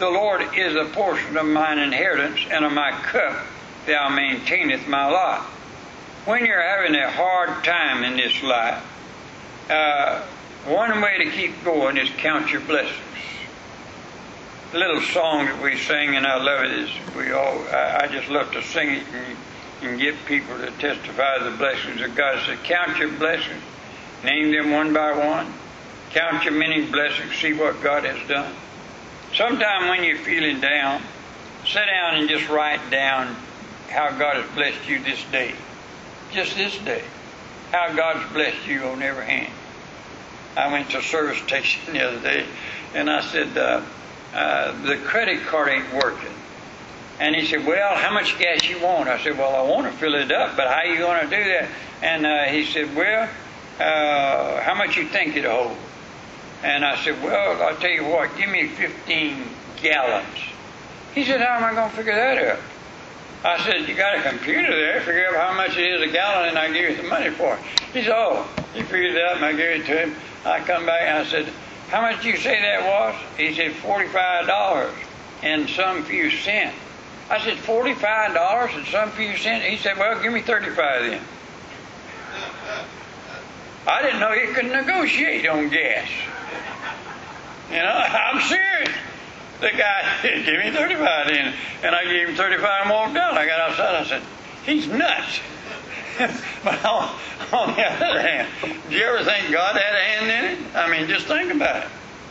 The 0.00 0.10
Lord 0.10 0.42
is 0.54 0.74
a 0.74 0.84
portion 0.86 1.36
of 1.36 1.46
mine 1.46 1.78
inheritance, 1.78 2.40
and 2.50 2.64
of 2.64 2.72
my 2.72 2.90
cup 2.90 3.46
thou 3.86 4.08
maintaineth 4.08 4.86
my 4.86 5.06
lot. 5.06 5.42
When 6.24 6.44
you're 6.44 6.62
having 6.62 6.94
a 6.94 7.10
hard 7.10 7.64
time 7.64 8.04
in 8.04 8.16
this 8.16 8.42
life, 8.42 8.84
uh, 9.70 10.22
one 10.66 11.00
way 11.00 11.24
to 11.24 11.30
keep 11.30 11.64
going 11.64 11.96
is 11.96 12.10
count 12.18 12.50
your 12.52 12.60
blessings. 12.60 12.98
A 14.72 14.78
little 14.78 15.00
song 15.00 15.46
that 15.46 15.62
we 15.62 15.76
sing, 15.78 16.16
and 16.16 16.26
I 16.26 16.36
love 16.36 16.64
it, 16.64 16.72
is 16.72 16.90
we 17.16 17.32
all, 17.32 17.58
I, 17.68 18.02
I 18.02 18.06
just 18.08 18.28
love 18.28 18.52
to 18.52 18.62
sing 18.62 18.90
it 18.90 19.02
and, 19.12 19.36
and 19.82 20.00
get 20.00 20.14
people 20.26 20.58
to 20.58 20.70
testify 20.72 21.38
the 21.42 21.56
blessings 21.56 22.00
of 22.02 22.14
God. 22.14 22.44
Say, 22.46 22.56
count 22.62 22.98
your 22.98 23.10
blessings, 23.12 23.62
name 24.22 24.52
them 24.52 24.70
one 24.70 24.92
by 24.92 25.16
one, 25.16 25.52
count 26.10 26.44
your 26.44 26.54
many 26.54 26.84
blessings, 26.84 27.34
see 27.36 27.54
what 27.54 27.82
God 27.82 28.04
has 28.04 28.28
done. 28.28 28.54
Sometime 29.34 29.88
when 29.88 30.04
you're 30.04 30.18
feeling 30.18 30.60
down, 30.60 31.02
sit 31.64 31.86
down 31.86 32.16
and 32.16 32.28
just 32.28 32.48
write 32.48 32.90
down 32.90 33.34
how 33.90 34.10
God 34.16 34.36
has 34.36 34.54
blessed 34.54 34.88
you 34.88 35.02
this 35.02 35.22
day. 35.32 35.54
Just 36.32 36.56
this 36.56 36.78
day. 36.78 37.02
How 37.72 37.92
God's 37.94 38.32
blessed 38.32 38.66
you 38.66 38.84
on 38.84 39.02
every 39.02 39.26
hand. 39.26 39.52
I 40.56 40.72
went 40.72 40.90
to 40.90 40.98
a 40.98 41.02
service 41.02 41.38
station 41.46 41.94
the 41.94 42.08
other 42.08 42.20
day 42.20 42.46
and 42.94 43.10
I 43.10 43.20
said, 43.20 43.56
uh, 43.56 43.82
uh, 44.34 44.82
the 44.82 44.96
credit 44.96 45.42
card 45.42 45.68
ain't 45.68 45.92
working. 45.92 46.32
And 47.18 47.36
he 47.36 47.46
said, 47.46 47.66
well, 47.66 47.96
how 47.96 48.12
much 48.12 48.38
gas 48.38 48.66
you 48.68 48.80
want? 48.80 49.08
I 49.08 49.22
said, 49.22 49.36
well, 49.36 49.54
I 49.54 49.68
want 49.68 49.92
to 49.92 49.98
fill 49.98 50.14
it 50.14 50.32
up, 50.32 50.56
but 50.56 50.68
how 50.68 50.82
you 50.84 50.96
going 50.98 51.28
to 51.28 51.36
do 51.36 51.44
that? 51.44 51.68
And 52.00 52.24
uh, 52.24 52.44
he 52.44 52.64
said, 52.64 52.96
well, 52.96 53.28
uh, 53.78 54.62
how 54.62 54.74
much 54.74 54.96
you 54.96 55.06
think 55.06 55.36
it'll 55.36 55.64
hold? 55.64 55.78
And 56.62 56.84
I 56.84 57.02
said, 57.02 57.22
well, 57.22 57.62
I'll 57.62 57.76
tell 57.76 57.90
you 57.90 58.04
what, 58.04 58.36
give 58.36 58.48
me 58.48 58.68
15 58.68 59.42
gallons. 59.82 60.26
He 61.14 61.24
said, 61.24 61.40
how 61.40 61.56
am 61.56 61.64
I 61.64 61.74
going 61.74 61.90
to 61.90 61.96
figure 61.96 62.14
that 62.14 62.38
out? 62.38 62.60
I 63.42 63.64
said, 63.64 63.88
you 63.88 63.94
got 63.94 64.18
a 64.18 64.22
computer 64.22 64.70
there, 64.70 65.00
figure 65.00 65.28
out 65.28 65.48
how 65.48 65.56
much 65.56 65.76
it 65.78 65.86
is 65.86 66.02
a 66.02 66.12
gallon 66.12 66.50
and 66.50 66.58
I 66.58 66.70
give 66.70 66.90
you 66.90 66.96
the 66.96 67.08
money 67.08 67.30
for 67.30 67.54
it. 67.54 67.60
He 67.92 68.02
said, 68.02 68.12
oh, 68.14 68.46
he 68.74 68.82
figured 68.82 69.16
it 69.16 69.22
out 69.22 69.36
and 69.36 69.44
I 69.44 69.52
gave 69.52 69.80
it 69.80 69.86
to 69.86 69.98
him. 69.98 70.16
I 70.44 70.60
come 70.60 70.84
back 70.84 71.02
and 71.02 71.18
I 71.18 71.24
said, 71.24 71.46
how 71.88 72.02
much 72.02 72.22
did 72.22 72.26
you 72.26 72.36
say 72.36 72.60
that 72.60 72.86
was? 72.86 73.14
He 73.38 73.54
said, 73.54 73.72
$45 73.72 74.92
and 75.42 75.68
some 75.70 76.04
few 76.04 76.30
cents. 76.30 76.76
I 77.30 77.42
said, 77.42 77.56
$45 77.56 78.76
and 78.76 78.86
some 78.88 79.10
few 79.12 79.36
cents? 79.38 79.64
He 79.64 79.78
said, 79.78 79.96
well, 79.96 80.22
give 80.22 80.32
me 80.32 80.42
35 80.42 81.10
then. 81.10 81.22
I 83.86 84.02
didn't 84.02 84.20
know 84.20 84.32
you 84.32 84.52
could 84.52 84.66
negotiate 84.66 85.48
on 85.48 85.70
gas. 85.70 86.08
You 87.70 87.78
know, 87.78 87.84
I'm 87.88 88.40
serious. 88.42 88.90
The 89.60 89.70
guy 89.76 90.22
gave 90.22 90.58
me 90.58 90.70
35 90.70 91.26
then. 91.28 91.54
And 91.82 91.94
I 91.94 92.04
gave 92.04 92.28
him 92.28 92.36
35 92.36 92.82
and 92.82 92.90
walked 92.90 93.16
out. 93.16 93.34
I 93.34 93.46
got 93.46 93.60
outside. 93.60 93.94
I 93.94 94.04
said, 94.04 94.22
he's 94.64 94.86
nuts. 94.86 95.40
but 96.64 96.84
on, 96.84 97.16
on, 97.52 97.74
the 97.74 97.82
other 97.82 98.20
hand, 98.20 98.48
do 98.62 98.94
you 98.94 99.04
ever 99.04 99.24
think 99.24 99.50
God 99.50 99.76
had 99.76 99.94
a 99.94 100.02
hand 100.02 100.30
in 100.30 100.66
it? 100.66 100.76
I 100.76 100.90
mean, 100.90 101.08
just 101.08 101.26
think 101.26 101.52
about 101.52 101.84
it. 101.84 101.88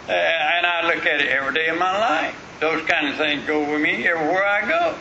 Uh, 0.07 0.11
and 0.11 0.65
I 0.65 0.87
look 0.87 1.05
at 1.05 1.21
it 1.21 1.29
every 1.29 1.53
day 1.53 1.67
of 1.67 1.77
my 1.77 1.97
life. 1.97 2.35
Those 2.59 2.83
kind 2.85 3.07
of 3.07 3.15
things 3.15 3.45
go 3.45 3.59
with 3.59 3.81
me 3.81 4.07
everywhere 4.07 4.45
I 4.45 4.67
go. 4.67 4.95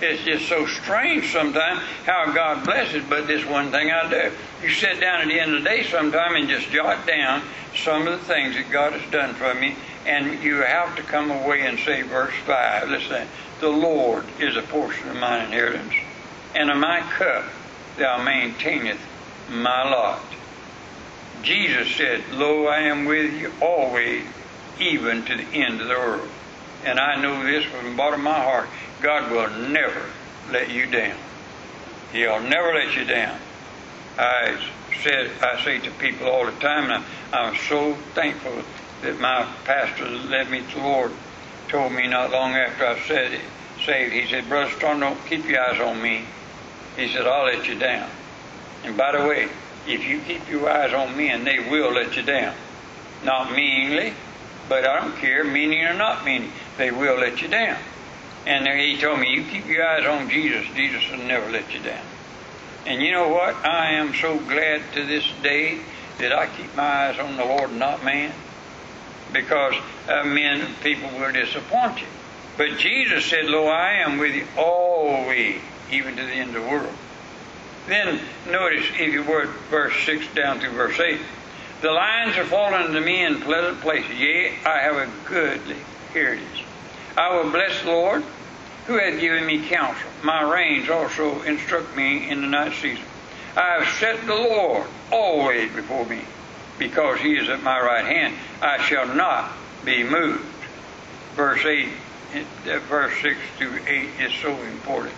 It's 0.00 0.24
just 0.24 0.48
so 0.48 0.66
strange 0.66 1.32
sometimes 1.32 1.80
how 2.04 2.32
God 2.32 2.64
blesses, 2.64 3.04
but 3.08 3.26
this 3.26 3.44
one 3.46 3.70
thing 3.70 3.90
I 3.90 4.10
do. 4.10 4.32
You 4.62 4.70
sit 4.70 5.00
down 5.00 5.22
at 5.22 5.28
the 5.28 5.38
end 5.38 5.54
of 5.54 5.62
the 5.62 5.68
day 5.68 5.84
sometime 5.84 6.34
and 6.34 6.48
just 6.48 6.70
jot 6.70 7.06
down 7.06 7.42
some 7.76 8.06
of 8.06 8.18
the 8.18 8.26
things 8.26 8.54
that 8.56 8.70
God 8.70 8.92
has 8.92 9.10
done 9.10 9.34
for 9.34 9.54
me, 9.54 9.76
and 10.04 10.42
you 10.42 10.56
have 10.56 10.96
to 10.96 11.02
come 11.02 11.30
away 11.30 11.66
and 11.66 11.78
say, 11.78 12.02
verse 12.02 12.34
5, 12.44 12.88
listen, 12.88 13.28
the 13.60 13.68
Lord 13.68 14.24
is 14.40 14.56
a 14.56 14.62
portion 14.62 15.08
of 15.08 15.16
mine 15.16 15.46
inheritance, 15.46 15.94
and 16.54 16.70
of 16.70 16.76
my 16.76 17.00
cup 17.00 17.44
thou 17.96 18.22
maintaineth 18.22 19.00
my 19.48 19.88
lot. 19.88 20.24
Jesus 21.42 21.94
said, 21.94 22.24
Lo, 22.32 22.66
I 22.66 22.80
am 22.80 23.04
with 23.04 23.34
you 23.34 23.52
always, 23.60 24.24
even 24.80 25.24
to 25.26 25.36
the 25.36 25.46
end 25.52 25.80
of 25.80 25.88
the 25.88 25.94
world. 25.94 26.28
And 26.84 26.98
I 26.98 27.20
know 27.20 27.44
this 27.44 27.64
from 27.64 27.90
the 27.90 27.96
bottom 27.96 28.20
of 28.20 28.24
my 28.24 28.40
heart. 28.40 28.68
God 29.00 29.30
will 29.30 29.68
never 29.68 30.06
let 30.50 30.70
you 30.70 30.86
down. 30.86 31.16
He'll 32.12 32.40
never 32.40 32.74
let 32.74 32.96
you 32.96 33.04
down. 33.04 33.38
I 34.18 34.70
said, 35.02 35.32
I 35.42 35.62
say 35.64 35.78
to 35.80 35.90
people 35.92 36.28
all 36.28 36.46
the 36.46 36.52
time, 36.52 36.90
and 36.90 37.04
I'm 37.32 37.56
so 37.68 37.94
thankful 38.14 38.62
that 39.02 39.18
my 39.18 39.44
pastor 39.64 40.08
led 40.08 40.50
me 40.50 40.60
to 40.60 40.74
the 40.74 40.80
Lord 40.80 41.12
told 41.68 41.92
me 41.92 42.06
not 42.06 42.30
long 42.30 42.52
after 42.52 42.86
I 42.86 42.98
said 43.00 43.32
it, 43.32 43.40
saved, 43.84 44.12
he 44.12 44.26
said, 44.26 44.48
Brother 44.48 44.70
Strong, 44.70 45.00
don't 45.00 45.26
keep 45.26 45.44
your 45.48 45.60
eyes 45.60 45.80
on 45.80 46.00
me. 46.00 46.24
He 46.96 47.08
said, 47.08 47.26
I'll 47.26 47.46
let 47.46 47.66
you 47.66 47.76
down. 47.76 48.08
And 48.84 48.96
by 48.96 49.12
the 49.18 49.26
way, 49.26 49.48
if 49.86 50.06
you 50.06 50.20
keep 50.20 50.48
your 50.48 50.70
eyes 50.70 50.92
on 50.92 51.16
men, 51.16 51.40
and 51.40 51.46
they 51.46 51.58
will 51.68 51.92
let 51.92 52.16
you 52.16 52.22
down. 52.22 52.54
Not 53.24 53.52
meaningly, 53.52 54.14
but 54.68 54.86
I 54.86 55.00
don't 55.00 55.16
care, 55.16 55.44
meaning 55.44 55.84
or 55.84 55.94
not 55.94 56.24
meaning, 56.24 56.52
they 56.76 56.90
will 56.90 57.18
let 57.18 57.40
you 57.40 57.48
down. 57.48 57.78
And 58.46 58.66
he 58.66 58.98
told 58.98 59.20
me, 59.20 59.30
you 59.30 59.44
keep 59.44 59.66
your 59.66 59.86
eyes 59.86 60.04
on 60.06 60.28
Jesus, 60.28 60.66
Jesus 60.74 61.10
will 61.10 61.18
never 61.18 61.50
let 61.50 61.72
you 61.72 61.80
down. 61.80 62.04
And 62.86 63.00
you 63.00 63.12
know 63.12 63.28
what? 63.28 63.54
I 63.64 63.92
am 63.92 64.12
so 64.14 64.38
glad 64.38 64.82
to 64.92 65.06
this 65.06 65.24
day 65.42 65.78
that 66.18 66.32
I 66.32 66.46
keep 66.46 66.74
my 66.76 67.08
eyes 67.08 67.18
on 67.18 67.36
the 67.36 67.44
Lord 67.44 67.72
not 67.72 68.04
man. 68.04 68.32
Because 69.32 69.74
uh, 70.08 70.24
men 70.24 70.66
people 70.82 71.08
will 71.18 71.32
disappoint 71.32 72.00
you. 72.00 72.06
But 72.56 72.78
Jesus 72.78 73.24
said, 73.24 73.46
Lo, 73.46 73.66
I 73.66 74.04
am 74.06 74.18
with 74.18 74.34
you 74.34 74.46
always, 74.56 75.60
even 75.90 76.14
to 76.16 76.22
the 76.22 76.32
end 76.32 76.54
of 76.54 76.62
the 76.62 76.68
world. 76.68 76.94
Then 77.86 78.20
notice, 78.48 78.86
if 78.98 79.12
you 79.12 79.24
were 79.24 79.46
verse 79.70 79.94
6 80.04 80.34
down 80.34 80.60
through 80.60 80.70
verse 80.70 81.00
8, 81.00 81.18
the 81.80 81.90
lines 81.90 82.36
are 82.36 82.44
fallen 82.44 82.92
to 82.92 83.00
me 83.00 83.24
in 83.24 83.40
pleasant 83.40 83.80
places. 83.80 84.16
Yea, 84.16 84.54
I 84.64 84.78
have 84.82 84.96
a 84.96 85.10
goodly 85.26 85.76
heritage. 86.14 86.64
I 87.16 87.36
will 87.36 87.50
bless 87.50 87.82
the 87.82 87.90
Lord, 87.90 88.24
who 88.86 88.98
hath 88.98 89.20
given 89.20 89.44
me 89.44 89.68
counsel. 89.68 90.08
My 90.22 90.42
reins 90.42 90.88
also 90.88 91.42
instruct 91.42 91.94
me 91.96 92.30
in 92.30 92.40
the 92.40 92.46
night 92.46 92.72
season. 92.80 93.04
I 93.56 93.78
have 93.78 93.94
set 93.98 94.26
the 94.26 94.34
Lord 94.34 94.86
always 95.12 95.70
before 95.72 96.06
me, 96.06 96.22
because 96.78 97.20
he 97.20 97.36
is 97.36 97.48
at 97.48 97.62
my 97.62 97.80
right 97.80 98.04
hand. 98.04 98.34
I 98.62 98.82
shall 98.82 99.06
not 99.14 99.52
be 99.84 100.02
moved. 100.02 100.44
Verse 101.34 101.64
8, 101.64 101.88
verse 102.88 103.12
6 103.22 103.38
through 103.58 103.80
8 103.86 104.08
is 104.20 104.32
so 104.40 104.56
important. 104.62 105.14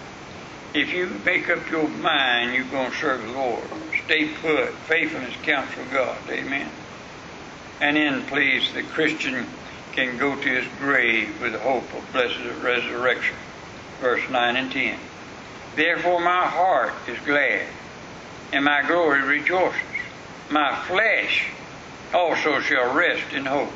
If 0.74 0.92
you 0.92 1.06
make 1.24 1.48
up 1.48 1.70
your 1.70 1.88
mind 1.88 2.52
you're 2.54 2.64
going 2.64 2.90
to 2.90 2.96
serve 2.98 3.22
the 3.22 3.32
Lord, 3.32 3.64
stay 4.04 4.28
put. 4.28 4.74
Faithfulness 4.86 5.34
counts 5.42 5.72
for 5.72 5.84
God. 5.94 6.18
Amen. 6.28 6.70
And 7.80 7.96
then, 7.96 8.26
please, 8.26 8.72
the 8.74 8.82
Christian 8.82 9.46
can 9.96 10.18
go 10.18 10.36
to 10.36 10.48
his 10.48 10.66
grave 10.78 11.40
with 11.40 11.52
the 11.52 11.58
hope 11.58 11.92
of 11.94 12.12
blessed 12.12 12.38
resurrection. 12.62 13.34
Verse 14.00 14.22
9 14.30 14.56
and 14.56 14.70
10. 14.70 14.98
Therefore, 15.74 16.20
my 16.20 16.46
heart 16.46 16.92
is 17.08 17.18
glad, 17.20 17.66
and 18.52 18.64
my 18.64 18.82
glory 18.86 19.22
rejoices. 19.22 19.80
My 20.50 20.76
flesh 20.86 21.48
also 22.12 22.60
shall 22.60 22.94
rest 22.94 23.32
in 23.32 23.46
hope. 23.46 23.72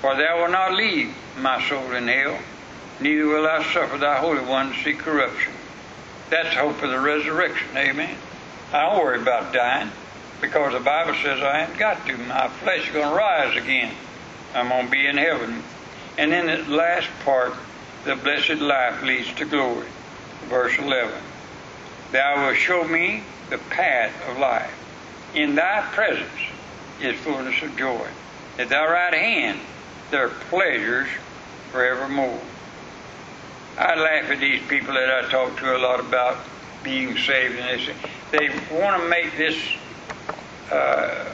For 0.00 0.16
thou 0.16 0.38
wilt 0.38 0.50
not 0.50 0.74
leave 0.74 1.14
my 1.38 1.66
soul 1.68 1.92
in 1.92 2.08
hell, 2.08 2.38
neither 3.00 3.26
will 3.26 3.46
I 3.46 3.62
suffer 3.72 3.96
thy 3.96 4.18
Holy 4.18 4.44
One 4.44 4.72
to 4.72 4.82
see 4.82 4.94
corruption. 4.94 5.52
That's 6.30 6.54
hope 6.54 6.82
of 6.82 6.90
the 6.90 7.00
resurrection. 7.00 7.68
Amen. 7.76 8.16
I 8.72 8.82
don't 8.82 8.98
worry 8.98 9.20
about 9.20 9.52
dying 9.52 9.90
because 10.40 10.72
the 10.72 10.80
Bible 10.80 11.14
says 11.22 11.40
I 11.42 11.64
ain't 11.64 11.78
got 11.78 12.06
to. 12.06 12.16
My 12.18 12.48
flesh 12.48 12.86
is 12.88 12.92
going 12.92 13.08
to 13.08 13.14
rise 13.14 13.56
again. 13.56 13.94
I'm 14.54 14.68
going 14.68 14.86
to 14.86 14.90
be 14.90 15.06
in 15.06 15.16
heaven. 15.16 15.62
And 16.16 16.32
in 16.32 16.46
the 16.46 16.76
last 16.76 17.08
part, 17.24 17.54
the 18.04 18.14
blessed 18.16 18.60
life 18.60 19.02
leads 19.02 19.32
to 19.34 19.44
glory. 19.44 19.88
Verse 20.44 20.78
11. 20.78 21.12
Thou 22.12 22.46
wilt 22.46 22.56
show 22.56 22.84
me 22.84 23.24
the 23.50 23.58
path 23.58 24.12
of 24.28 24.38
life. 24.38 24.72
In 25.34 25.56
thy 25.56 25.80
presence 25.92 26.28
is 27.00 27.16
fullness 27.20 27.60
of 27.62 27.76
joy. 27.76 28.06
At 28.58 28.68
thy 28.68 28.86
right 28.86 29.14
hand 29.14 29.58
there 30.10 30.26
are 30.26 30.34
pleasures 30.48 31.08
forevermore. 31.72 32.40
I 33.76 33.96
laugh 33.96 34.30
at 34.30 34.38
these 34.38 34.62
people 34.68 34.94
that 34.94 35.24
I 35.24 35.28
talk 35.28 35.58
to 35.58 35.76
a 35.76 35.78
lot 35.78 35.98
about 35.98 36.38
being 36.84 37.16
saved, 37.16 37.58
and 37.58 37.80
they 37.80 37.84
say 37.84 37.94
they 38.30 38.78
want 38.78 39.02
to 39.02 39.08
make 39.08 39.36
this 39.36 39.56
uh, 40.70 41.24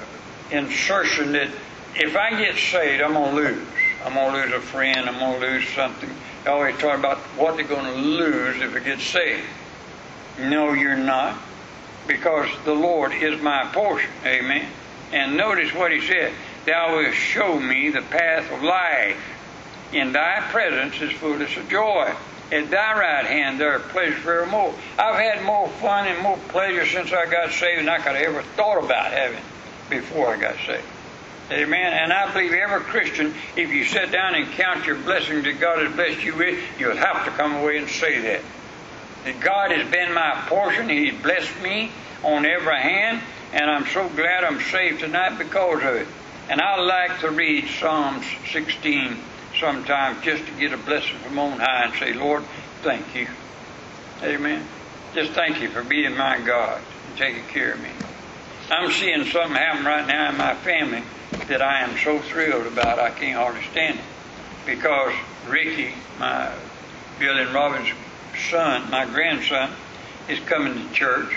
insertion 0.51 1.33
that 1.33 1.51
if 1.95 2.17
I 2.17 2.31
get 2.31 2.57
saved, 2.57 3.03
I'm 3.03 3.15
going 3.15 3.35
to 3.35 3.37
lose. 3.37 3.69
I'm 4.05 4.15
going 4.15 4.33
to 4.33 4.41
lose 4.43 4.53
a 4.53 4.61
friend. 4.61 5.09
I'm 5.09 5.19
going 5.19 5.41
to 5.41 5.47
lose 5.47 5.69
something. 5.71 6.11
They 6.45 6.51
always 6.51 6.77
talk 6.79 6.99
about 6.99 7.19
what 7.37 7.57
they're 7.57 7.67
going 7.67 7.85
to 7.85 8.01
lose 8.01 8.61
if 8.61 8.73
they 8.73 8.81
get 8.81 9.01
saved. 9.01 9.45
No, 10.39 10.73
you're 10.73 10.97
not, 10.97 11.39
because 12.07 12.49
the 12.65 12.75
Lord 12.75 13.13
is 13.13 13.41
my 13.43 13.67
portion. 13.73 14.11
Amen. 14.25 14.67
And 15.13 15.37
notice 15.37 15.75
what 15.75 15.93
he 15.93 16.01
said 16.01 16.33
Thou 16.67 16.97
wilt 16.97 17.15
show 17.15 17.59
me 17.59 17.91
the 17.91 18.03
path 18.03 18.51
of 18.53 18.63
life. 18.63 19.19
In 19.93 20.13
thy 20.13 20.41
presence 20.51 21.01
is 21.01 21.13
fullness 21.13 21.57
of 21.57 21.69
joy. 21.69 22.15
At 22.53 22.71
thy 22.71 22.99
right 22.99 23.27
hand 23.27 23.61
there 23.61 23.73
are 23.73 23.81
pleasures 23.81 24.21
forevermore. 24.21 24.75
I've 24.99 25.17
had 25.17 25.45
more 25.45 25.69
fun 25.69 26.07
and 26.07 26.23
more 26.23 26.39
pleasure 26.49 26.87
since 26.87 27.13
I 27.13 27.27
got 27.27 27.51
saved 27.51 27.81
than 27.81 27.89
I 27.89 27.99
could 27.99 28.17
have 28.17 28.27
ever 28.27 28.43
thought 28.43 28.85
about 28.85 29.13
having 29.13 29.43
before 29.89 30.29
I 30.29 30.37
got 30.37 30.57
saved. 30.67 30.85
Amen. 31.51 31.93
And 31.93 32.13
I 32.13 32.33
believe 32.33 32.53
every 32.53 32.81
Christian, 32.81 33.35
if 33.57 33.71
you 33.71 33.85
sit 33.85 34.13
down 34.13 34.37
and 34.37 34.47
count 34.53 34.87
your 34.87 34.97
blessings 34.97 35.43
that 35.45 35.59
God 35.59 35.85
has 35.85 35.93
blessed 35.97 36.23
you 36.23 36.37
with, 36.37 36.63
you'll 36.79 36.97
have 36.97 37.25
to 37.25 37.31
come 37.33 37.57
away 37.57 37.79
and 37.79 37.89
say 37.89 38.21
that. 38.21 38.43
That 39.25 39.41
God 39.41 39.73
has 39.73 39.91
been 39.91 40.15
my 40.15 40.45
portion. 40.47 40.89
He's 40.89 41.21
blessed 41.21 41.61
me 41.61 41.91
on 42.23 42.47
every 42.47 42.81
hand. 42.81 43.21
And 43.53 43.69
I'm 43.69 43.85
so 43.87 44.09
glad 44.11 44.45
I'm 44.45 44.61
saved 44.61 45.01
tonight 45.01 45.39
because 45.39 45.83
of 45.83 45.97
it. 45.97 46.07
And 46.49 46.61
I 46.61 46.81
like 46.81 47.19
to 47.21 47.31
read 47.31 47.69
Psalms 47.81 48.25
16 48.53 49.17
sometimes 49.59 50.23
just 50.23 50.47
to 50.47 50.53
get 50.53 50.73
a 50.73 50.77
blessing 50.77 51.19
from 51.19 51.37
on 51.41 51.59
high 51.59 51.87
and 51.87 51.95
say, 51.95 52.13
Lord, 52.13 52.45
thank 52.83 53.13
you. 53.17 53.27
Amen. 54.23 54.65
Just 55.15 55.33
thank 55.33 55.61
you 55.61 55.69
for 55.69 55.83
being 55.83 56.17
my 56.17 56.41
God 56.41 56.81
and 57.09 57.19
taking 57.19 57.45
care 57.47 57.73
of 57.73 57.81
me. 57.81 57.91
I'm 58.71 58.93
seeing 58.93 59.25
something 59.25 59.57
happen 59.57 59.85
right 59.85 60.07
now 60.07 60.31
in 60.31 60.37
my 60.37 60.55
family 60.55 61.03
that 61.51 61.61
I 61.61 61.81
am 61.81 61.99
so 61.99 62.21
thrilled 62.21 62.69
about 62.69 63.01
I 63.01 63.11
can't 63.11 63.37
hardly 63.37 63.63
stand 63.73 63.99
it. 63.99 64.05
Because 64.65 65.13
Ricky, 65.49 65.95
my 66.19 66.55
Bill 67.19 67.37
and 67.37 67.53
Robin's 67.53 67.89
son, 68.49 68.89
my 68.89 69.05
grandson, 69.05 69.73
is 70.29 70.39
coming 70.41 70.75
to 70.75 70.95
church. 70.95 71.37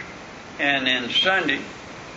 And 0.60 0.86
then 0.86 1.10
Sunday, 1.10 1.62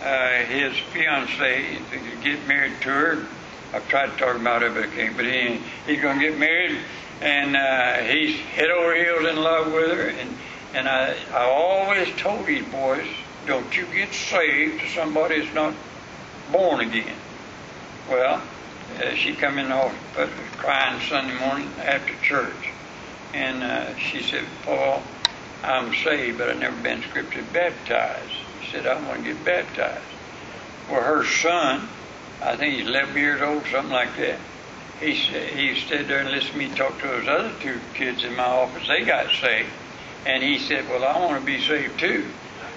uh, 0.03 0.43
his 0.45 0.77
fiancee 0.93 1.79
to 1.89 2.23
get 2.23 2.47
married 2.47 2.79
to 2.81 2.89
her. 2.89 3.27
I've 3.73 3.87
tried 3.89 4.11
to 4.11 4.17
talk 4.17 4.35
about 4.35 4.61
it, 4.61 4.75
but 4.75 4.83
I 4.83 4.87
can't. 4.87 5.17
But 5.17 5.25
he, 5.25 5.59
he's 5.87 5.99
going 5.99 6.19
to 6.19 6.29
get 6.29 6.37
married, 6.37 6.77
and 7.19 7.57
uh, 7.57 8.03
he's 8.03 8.35
head 8.35 8.69
over 8.69 8.95
heels 8.95 9.27
in 9.27 9.37
love 9.37 9.73
with 9.73 9.91
her. 9.91 10.07
And 10.07 10.37
and 10.75 10.87
I 10.87 11.15
I 11.33 11.45
always 11.45 12.15
told 12.15 12.45
these 12.45 12.65
boys, 12.65 13.07
don't 13.47 13.75
you 13.75 13.87
get 13.87 14.13
saved 14.13 14.81
to 14.81 14.89
somebody 14.89 15.41
that's 15.41 15.53
not 15.55 15.73
born 16.51 16.81
again. 16.81 17.15
Well, 18.09 18.41
uh, 19.01 19.15
she 19.15 19.35
come 19.35 19.57
in 19.57 19.67
the 19.67 19.75
office, 19.75 20.29
crying 20.57 21.01
Sunday 21.01 21.37
morning 21.37 21.69
after 21.77 22.13
church, 22.23 22.71
and 23.33 23.61
uh, 23.61 23.97
she 23.97 24.23
said, 24.23 24.45
Paul, 24.63 25.03
I'm 25.61 25.93
saved, 25.93 26.37
but 26.37 26.49
I've 26.49 26.59
never 26.59 26.81
been 26.81 27.01
scripturally 27.01 27.47
baptized. 27.51 28.31
He 28.61 28.71
said, 28.71 28.87
I 28.87 28.99
want 29.05 29.25
to 29.25 29.33
get 29.33 29.43
baptized. 29.43 30.05
Well, 30.89 31.01
her 31.01 31.25
son, 31.25 31.89
I 32.41 32.55
think 32.55 32.75
he's 32.75 32.87
11 32.87 33.17
years 33.17 33.41
old, 33.41 33.65
something 33.65 33.91
like 33.91 34.15
that. 34.17 34.39
He 35.01 35.15
said, 35.15 35.53
he 35.53 35.75
stood 35.75 36.07
there 36.07 36.19
and 36.19 36.31
listened 36.31 36.53
to 36.53 36.57
me 36.59 36.73
talk 36.73 36.99
to 37.01 37.07
those 37.07 37.27
other 37.27 37.51
two 37.59 37.79
kids 37.93 38.23
in 38.23 38.35
my 38.37 38.45
office. 38.45 38.87
They 38.87 39.03
got 39.03 39.31
saved. 39.33 39.69
And 40.25 40.41
he 40.41 40.59
said, 40.59 40.87
well, 40.89 41.03
I 41.03 41.19
want 41.19 41.39
to 41.39 41.45
be 41.45 41.61
saved 41.61 41.99
too. 41.99 42.25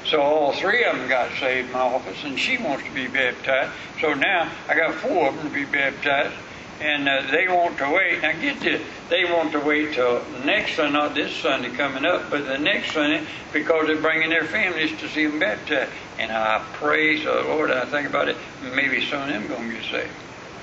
So 0.07 0.21
all 0.21 0.53
three 0.53 0.85
of 0.85 0.97
them 0.97 1.09
got 1.09 1.31
saved 1.39 1.69
in 1.69 1.73
my 1.73 1.81
office, 1.81 2.25
and 2.25 2.39
she 2.39 2.59
wants 2.59 2.85
to 2.85 2.91
be 2.93 3.07
baptized. 3.07 3.73
So 4.01 4.15
now 4.15 4.51
I 4.69 4.75
got 4.75 4.95
four 4.95 5.29
of 5.29 5.37
them 5.37 5.49
to 5.49 5.55
be 5.55 5.65
baptized, 5.65 6.35
and 6.81 7.09
uh, 7.09 7.31
they 7.31 7.47
want 7.49 7.79
to 7.79 7.91
wait. 7.91 8.23
Now 8.23 8.33
get 8.33 8.61
this, 8.61 8.83
they 9.09 9.25
want 9.25 9.53
to 9.53 9.61
wait 9.61 9.95
till 9.95 10.25
next 10.45 10.77
Sunday, 10.77 10.93
not 10.93 11.15
this 11.15 11.37
Sunday 11.37 11.71
coming 11.71 12.07
up, 12.07 12.31
but 12.31 12.47
the 12.47 12.59
next 12.59 12.93
Sunday, 12.93 13.27
because 13.53 13.87
they're 13.87 14.01
bringing 14.01 14.31
their 14.31 14.45
families 14.45 14.99
to 15.01 15.09
see 15.09 15.27
them 15.27 15.39
baptized. 15.39 15.93
And 16.19 16.33
I 16.33 16.65
praise 16.75 17.25
the 17.25 17.33
Lord. 17.33 17.71
And 17.71 17.79
I 17.79 17.85
think 17.87 18.09
about 18.09 18.29
it. 18.29 18.37
Maybe 18.75 19.05
some 19.07 19.23
of 19.23 19.29
them 19.29 19.47
going 19.49 19.69
to 19.69 19.75
get 19.77 19.85
saved. 19.85 20.13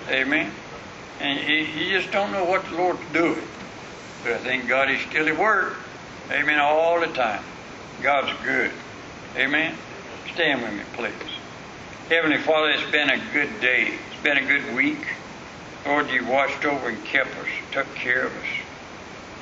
Amen. 0.10 0.52
And 1.19 1.39
you 1.47 2.00
just 2.00 2.12
don't 2.12 2.32
know 2.32 2.45
what 2.45 2.63
the 2.65 2.76
Lord's 2.76 3.02
doing. 3.12 3.41
But 4.23 4.34
I 4.34 4.38
think 4.38 4.67
God 4.67 4.89
is 4.89 5.02
still 5.02 5.28
at 5.28 5.38
work. 5.38 5.78
Amen. 6.30 6.60
All 6.60 7.00
the 7.00 7.08
time. 7.08 7.43
God's 8.02 8.32
good. 8.43 8.71
Amen. 9.36 9.76
Stand 10.34 10.62
with 10.62 10.74
me, 10.74 10.84
please. 10.94 11.13
Heavenly 12.10 12.38
Father, 12.38 12.70
it's 12.70 12.92
been 12.92 13.10
a 13.10 13.22
good 13.34 13.60
day. 13.60 13.94
It's 14.12 14.24
been 14.24 14.38
a 14.38 14.46
good 14.46 14.76
week. 14.76 15.06
Lord, 15.86 16.10
you 16.10 16.26
watched 16.26 16.66
over 16.66 16.90
and 16.90 17.04
kept 17.06 17.36
us, 17.38 17.48
took 17.72 17.94
care 17.96 18.26
of 18.26 18.32
us. 18.32 18.48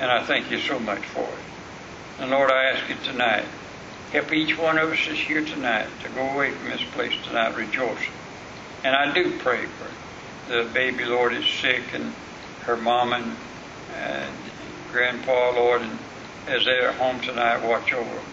And 0.00 0.10
I 0.10 0.24
thank 0.24 0.50
you 0.50 0.58
so 0.58 0.78
much 0.78 1.00
for 1.00 1.22
it. 1.22 2.20
And 2.20 2.30
Lord, 2.30 2.50
I 2.50 2.70
ask 2.70 2.88
you 2.88 2.96
tonight, 3.04 3.44
help 4.12 4.32
each 4.32 4.58
one 4.58 4.78
of 4.78 4.90
us 4.90 4.98
that's 5.06 5.18
here 5.18 5.44
tonight 5.44 5.88
to 6.02 6.08
go 6.10 6.28
away 6.30 6.50
from 6.50 6.70
this 6.70 6.84
place 6.92 7.14
tonight 7.24 7.56
rejoicing. 7.56 8.12
And 8.84 8.94
I 8.94 9.12
do 9.12 9.38
pray 9.38 9.66
for 9.66 10.52
the 10.52 10.64
baby, 10.72 11.04
Lord, 11.04 11.32
is 11.32 11.46
sick, 11.46 11.82
and 11.92 12.12
her 12.62 12.76
mom 12.76 13.12
and, 13.12 13.36
and 13.94 14.34
grandpa, 14.92 15.50
Lord, 15.54 15.82
and 15.82 15.98
as 16.46 16.64
they're 16.64 16.92
home 16.92 17.20
tonight, 17.20 17.66
watch 17.66 17.92
over 17.92 18.14
them. 18.14 18.24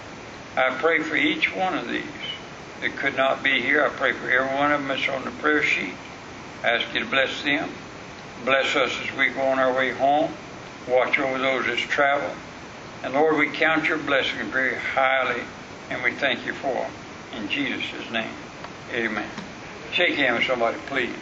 I 0.55 0.75
pray 0.79 1.01
for 1.01 1.15
each 1.15 1.53
one 1.55 1.75
of 1.75 1.87
these 1.87 2.03
that 2.81 2.95
could 2.95 3.17
not 3.17 3.43
be 3.43 3.61
here. 3.61 3.85
I 3.85 3.89
pray 3.89 4.13
for 4.13 4.29
every 4.29 4.55
one 4.55 4.71
of 4.71 4.81
them 4.81 4.89
that's 4.89 5.09
on 5.09 5.25
the 5.25 5.31
prayer 5.31 5.63
sheet. 5.63 5.93
I 6.63 6.71
ask 6.71 6.93
you 6.93 6.99
to 6.99 7.05
bless 7.05 7.41
them. 7.43 7.69
Bless 8.45 8.75
us 8.75 8.93
as 9.01 9.17
we 9.17 9.29
go 9.29 9.41
on 9.41 9.57
our 9.57 9.73
way 9.73 9.91
home. 9.91 10.31
Watch 10.87 11.17
over 11.17 11.37
those 11.39 11.65
that 11.65 11.77
travel. 11.77 12.29
And 13.03 13.13
Lord, 13.13 13.37
we 13.37 13.49
count 13.49 13.87
your 13.87 13.97
blessings 13.97 14.49
very 14.49 14.75
highly, 14.75 15.41
and 15.89 16.03
we 16.03 16.11
thank 16.11 16.45
you 16.45 16.53
for 16.53 16.73
them. 16.73 16.91
In 17.35 17.49
Jesus' 17.49 18.11
name, 18.11 18.31
amen. 18.91 19.29
Shake 19.91 20.15
hands 20.15 20.39
with 20.39 20.47
somebody, 20.47 20.77
please. 20.87 21.15